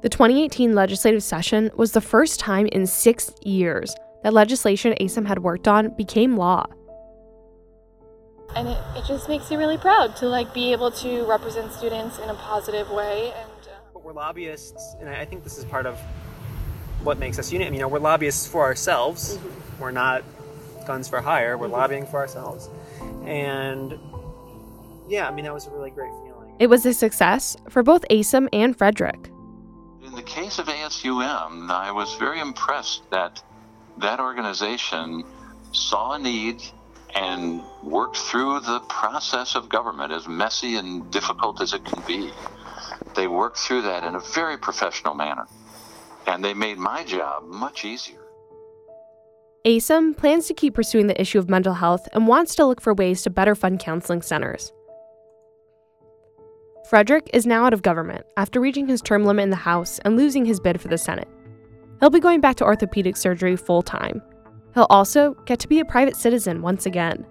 The 0.00 0.08
2018 0.08 0.74
legislative 0.74 1.22
session 1.22 1.70
was 1.74 1.92
the 1.92 2.00
first 2.00 2.40
time 2.40 2.66
in 2.68 2.86
six 2.86 3.32
years 3.42 3.94
that 4.22 4.32
legislation 4.32 4.94
ASUM 5.00 5.26
had 5.26 5.40
worked 5.40 5.68
on 5.68 5.90
became 5.96 6.36
law. 6.36 6.64
And 8.56 8.68
it, 8.68 8.78
it 8.96 9.04
just 9.06 9.28
makes 9.28 9.50
you 9.50 9.58
really 9.58 9.78
proud 9.78 10.16
to 10.16 10.26
like 10.26 10.52
be 10.54 10.72
able 10.72 10.90
to 10.92 11.24
represent 11.26 11.72
students 11.72 12.18
in 12.18 12.30
a 12.30 12.34
positive 12.34 12.90
way 12.90 13.32
and 13.36 13.50
uh, 13.68 13.78
but 13.92 14.04
we're 14.04 14.12
lobbyists, 14.12 14.96
and 15.00 15.08
I 15.08 15.20
I 15.20 15.24
think 15.24 15.44
this 15.44 15.58
is 15.58 15.64
part 15.64 15.86
of 15.86 15.98
what 17.02 17.18
makes 17.18 17.38
us 17.38 17.52
unique. 17.52 17.72
You 17.72 17.78
know, 17.78 17.88
we're 17.88 17.98
lobbyists 17.98 18.46
for 18.46 18.64
ourselves. 18.64 19.38
We're 19.78 19.90
not 19.90 20.24
guns 20.86 21.08
for 21.08 21.20
hire. 21.20 21.58
We're 21.58 21.68
lobbying 21.68 22.06
for 22.06 22.18
ourselves, 22.18 22.68
and 23.24 23.98
yeah, 25.08 25.28
I 25.28 25.30
mean 25.32 25.44
that 25.44 25.54
was 25.54 25.66
a 25.66 25.70
really 25.70 25.90
great 25.90 26.12
feeling. 26.24 26.54
It 26.58 26.68
was 26.68 26.84
a 26.86 26.94
success 26.94 27.56
for 27.68 27.82
both 27.82 28.04
ASUM 28.10 28.48
and 28.52 28.76
Frederick. 28.76 29.30
In 30.04 30.14
the 30.14 30.22
case 30.22 30.58
of 30.58 30.66
ASUM, 30.66 31.70
I 31.70 31.92
was 31.92 32.14
very 32.16 32.40
impressed 32.40 33.08
that 33.10 33.42
that 33.98 34.20
organization 34.20 35.24
saw 35.72 36.14
a 36.14 36.18
need 36.18 36.62
and 37.14 37.62
worked 37.82 38.16
through 38.16 38.60
the 38.60 38.80
process 38.88 39.54
of 39.54 39.68
government, 39.68 40.12
as 40.12 40.28
messy 40.28 40.76
and 40.76 41.10
difficult 41.10 41.60
as 41.60 41.72
it 41.72 41.84
can 41.84 42.02
be. 42.06 42.30
They 43.14 43.26
worked 43.26 43.58
through 43.58 43.82
that 43.82 44.04
in 44.04 44.14
a 44.14 44.20
very 44.20 44.56
professional 44.58 45.14
manner, 45.14 45.46
and 46.26 46.44
they 46.44 46.54
made 46.54 46.78
my 46.78 47.04
job 47.04 47.44
much 47.44 47.84
easier. 47.84 48.20
ASUM 49.64 50.16
plans 50.16 50.46
to 50.46 50.54
keep 50.54 50.74
pursuing 50.74 51.08
the 51.08 51.20
issue 51.20 51.38
of 51.38 51.50
mental 51.50 51.74
health 51.74 52.08
and 52.12 52.26
wants 52.28 52.54
to 52.54 52.64
look 52.64 52.80
for 52.80 52.94
ways 52.94 53.22
to 53.22 53.30
better 53.30 53.54
fund 53.54 53.80
counseling 53.80 54.22
centers. 54.22 54.72
Frederick 56.88 57.28
is 57.34 57.44
now 57.44 57.66
out 57.66 57.74
of 57.74 57.82
government 57.82 58.24
after 58.38 58.60
reaching 58.60 58.88
his 58.88 59.02
term 59.02 59.24
limit 59.24 59.42
in 59.42 59.50
the 59.50 59.56
House 59.56 59.98
and 60.06 60.16
losing 60.16 60.46
his 60.46 60.58
bid 60.58 60.80
for 60.80 60.88
the 60.88 60.96
Senate. 60.96 61.28
He'll 62.00 62.08
be 62.08 62.20
going 62.20 62.40
back 62.40 62.56
to 62.56 62.64
orthopedic 62.64 63.16
surgery 63.16 63.56
full 63.56 63.82
time. 63.82 64.22
He'll 64.74 64.86
also 64.90 65.34
get 65.46 65.58
to 65.60 65.68
be 65.68 65.80
a 65.80 65.84
private 65.84 66.16
citizen 66.16 66.62
once 66.62 66.86
again. 66.86 67.26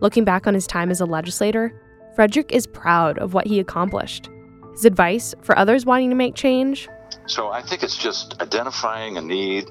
Looking 0.00 0.24
back 0.24 0.46
on 0.46 0.54
his 0.54 0.66
time 0.66 0.90
as 0.90 1.00
a 1.00 1.06
legislator, 1.06 1.72
Frederick 2.14 2.52
is 2.52 2.66
proud 2.66 3.18
of 3.18 3.34
what 3.34 3.46
he 3.46 3.60
accomplished. 3.60 4.28
His 4.72 4.84
advice 4.84 5.34
for 5.42 5.56
others 5.58 5.84
wanting 5.84 6.10
to 6.10 6.16
make 6.16 6.34
change 6.34 6.88
So 7.26 7.50
I 7.50 7.62
think 7.62 7.82
it's 7.82 7.96
just 7.96 8.40
identifying 8.40 9.18
a 9.18 9.20
need, 9.20 9.70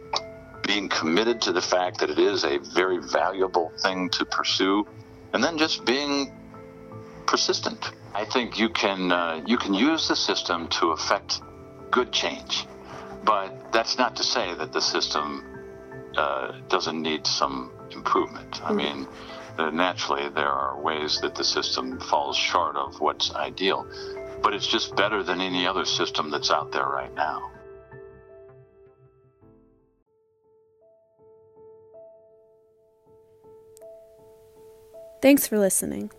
being 0.65 0.87
committed 0.87 1.41
to 1.41 1.51
the 1.51 1.61
fact 1.61 1.99
that 1.99 2.09
it 2.09 2.19
is 2.19 2.43
a 2.43 2.59
very 2.59 2.99
valuable 2.99 3.71
thing 3.81 4.09
to 4.11 4.25
pursue, 4.25 4.87
and 5.33 5.43
then 5.43 5.57
just 5.57 5.85
being 5.85 6.31
persistent. 7.25 7.91
I 8.13 8.25
think 8.25 8.59
you 8.59 8.69
can 8.69 9.11
uh, 9.11 9.41
you 9.45 9.57
can 9.57 9.73
use 9.73 10.07
the 10.07 10.15
system 10.15 10.67
to 10.69 10.91
affect 10.91 11.41
good 11.91 12.11
change, 12.11 12.67
but 13.23 13.71
that's 13.71 13.97
not 13.97 14.15
to 14.17 14.23
say 14.23 14.53
that 14.55 14.73
the 14.73 14.81
system 14.81 15.43
uh, 16.17 16.53
doesn't 16.69 17.01
need 17.01 17.25
some 17.25 17.71
improvement. 17.91 18.61
I 18.63 18.73
mean, 18.73 19.07
uh, 19.57 19.69
naturally 19.69 20.29
there 20.29 20.47
are 20.47 20.79
ways 20.79 21.19
that 21.21 21.35
the 21.35 21.43
system 21.43 21.99
falls 21.99 22.37
short 22.37 22.75
of 22.75 22.99
what's 22.99 23.33
ideal, 23.35 23.87
but 24.41 24.53
it's 24.53 24.67
just 24.67 24.95
better 24.95 25.23
than 25.23 25.41
any 25.41 25.67
other 25.67 25.85
system 25.85 26.29
that's 26.31 26.51
out 26.51 26.71
there 26.71 26.87
right 26.87 27.13
now. 27.15 27.51
Thanks 35.21 35.45
for 35.47 35.59
listening. 35.59 36.11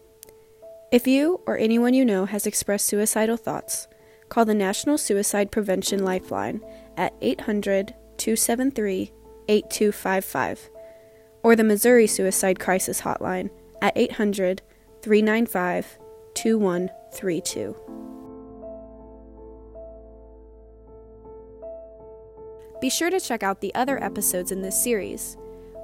If 0.92 1.06
you 1.06 1.40
or 1.46 1.56
anyone 1.56 1.94
you 1.94 2.04
know 2.04 2.26
has 2.26 2.46
expressed 2.46 2.86
suicidal 2.86 3.38
thoughts, 3.38 3.88
call 4.28 4.44
the 4.44 4.54
National 4.54 4.98
Suicide 4.98 5.50
Prevention 5.50 6.04
Lifeline 6.04 6.60
at 6.98 7.14
800 7.22 7.94
273 8.18 9.10
8255 9.48 10.70
or 11.42 11.56
the 11.56 11.64
Missouri 11.64 12.06
Suicide 12.06 12.58
Crisis 12.58 13.00
Hotline 13.02 13.50
at 13.80 13.96
800 13.96 14.62
395 15.02 15.98
2132. 16.34 17.76
Be 22.80 22.88
sure 22.88 23.10
to 23.10 23.20
check 23.20 23.42
out 23.42 23.60
the 23.60 23.74
other 23.74 24.02
episodes 24.02 24.52
in 24.52 24.62
this 24.62 24.82
series. 24.82 25.36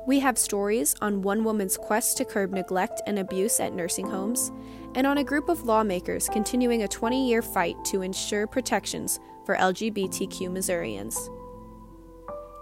We 0.06 0.20
have 0.20 0.38
stories 0.38 0.94
on 1.02 1.20
one 1.20 1.44
woman's 1.44 1.76
quest 1.76 2.16
to 2.18 2.24
curb 2.24 2.52
neglect 2.52 3.02
and 3.06 3.18
abuse 3.18 3.60
at 3.60 3.74
nursing 3.74 4.06
homes, 4.08 4.50
and 4.94 5.06
on 5.06 5.18
a 5.18 5.24
group 5.24 5.48
of 5.48 5.64
lawmakers 5.64 6.28
continuing 6.28 6.84
a 6.84 6.88
20 6.88 7.28
year 7.28 7.42
fight 7.42 7.76
to 7.86 8.02
ensure 8.02 8.46
protections 8.46 9.20
for 9.44 9.56
LGBTQ 9.56 10.50
Missourians. 10.50 11.28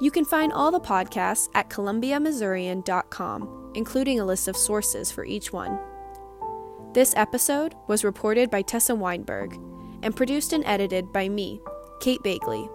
You 0.00 0.10
can 0.10 0.24
find 0.24 0.52
all 0.52 0.72
the 0.72 0.80
podcasts 0.80 1.48
at 1.54 1.70
columbiamissourian.com, 1.70 3.72
including 3.74 4.20
a 4.20 4.24
list 4.24 4.48
of 4.48 4.56
sources 4.56 5.12
for 5.12 5.24
each 5.24 5.52
one. 5.52 5.78
This 6.92 7.14
episode 7.16 7.74
was 7.86 8.04
reported 8.04 8.50
by 8.50 8.62
Tessa 8.62 8.94
Weinberg 8.94 9.58
and 10.02 10.14
produced 10.14 10.52
and 10.52 10.64
edited 10.64 11.12
by 11.12 11.28
me, 11.28 11.60
Kate 12.00 12.22
Bagley. 12.22 12.68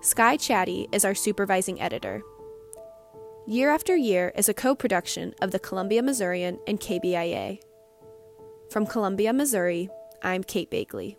Sky 0.00 0.36
Chatty 0.36 0.88
is 0.92 1.04
our 1.04 1.14
supervising 1.14 1.80
editor. 1.80 2.22
Year 3.46 3.70
After 3.70 3.96
Year 3.96 4.32
is 4.36 4.48
a 4.48 4.54
co 4.54 4.74
production 4.74 5.34
of 5.42 5.50
the 5.50 5.58
Columbia 5.58 6.02
Missourian 6.02 6.58
and 6.66 6.80
KBIA. 6.80 7.60
From 8.70 8.86
Columbia, 8.86 9.32
Missouri, 9.32 9.88
I'm 10.22 10.42
Kate 10.42 10.70
Bagley. 10.70 11.18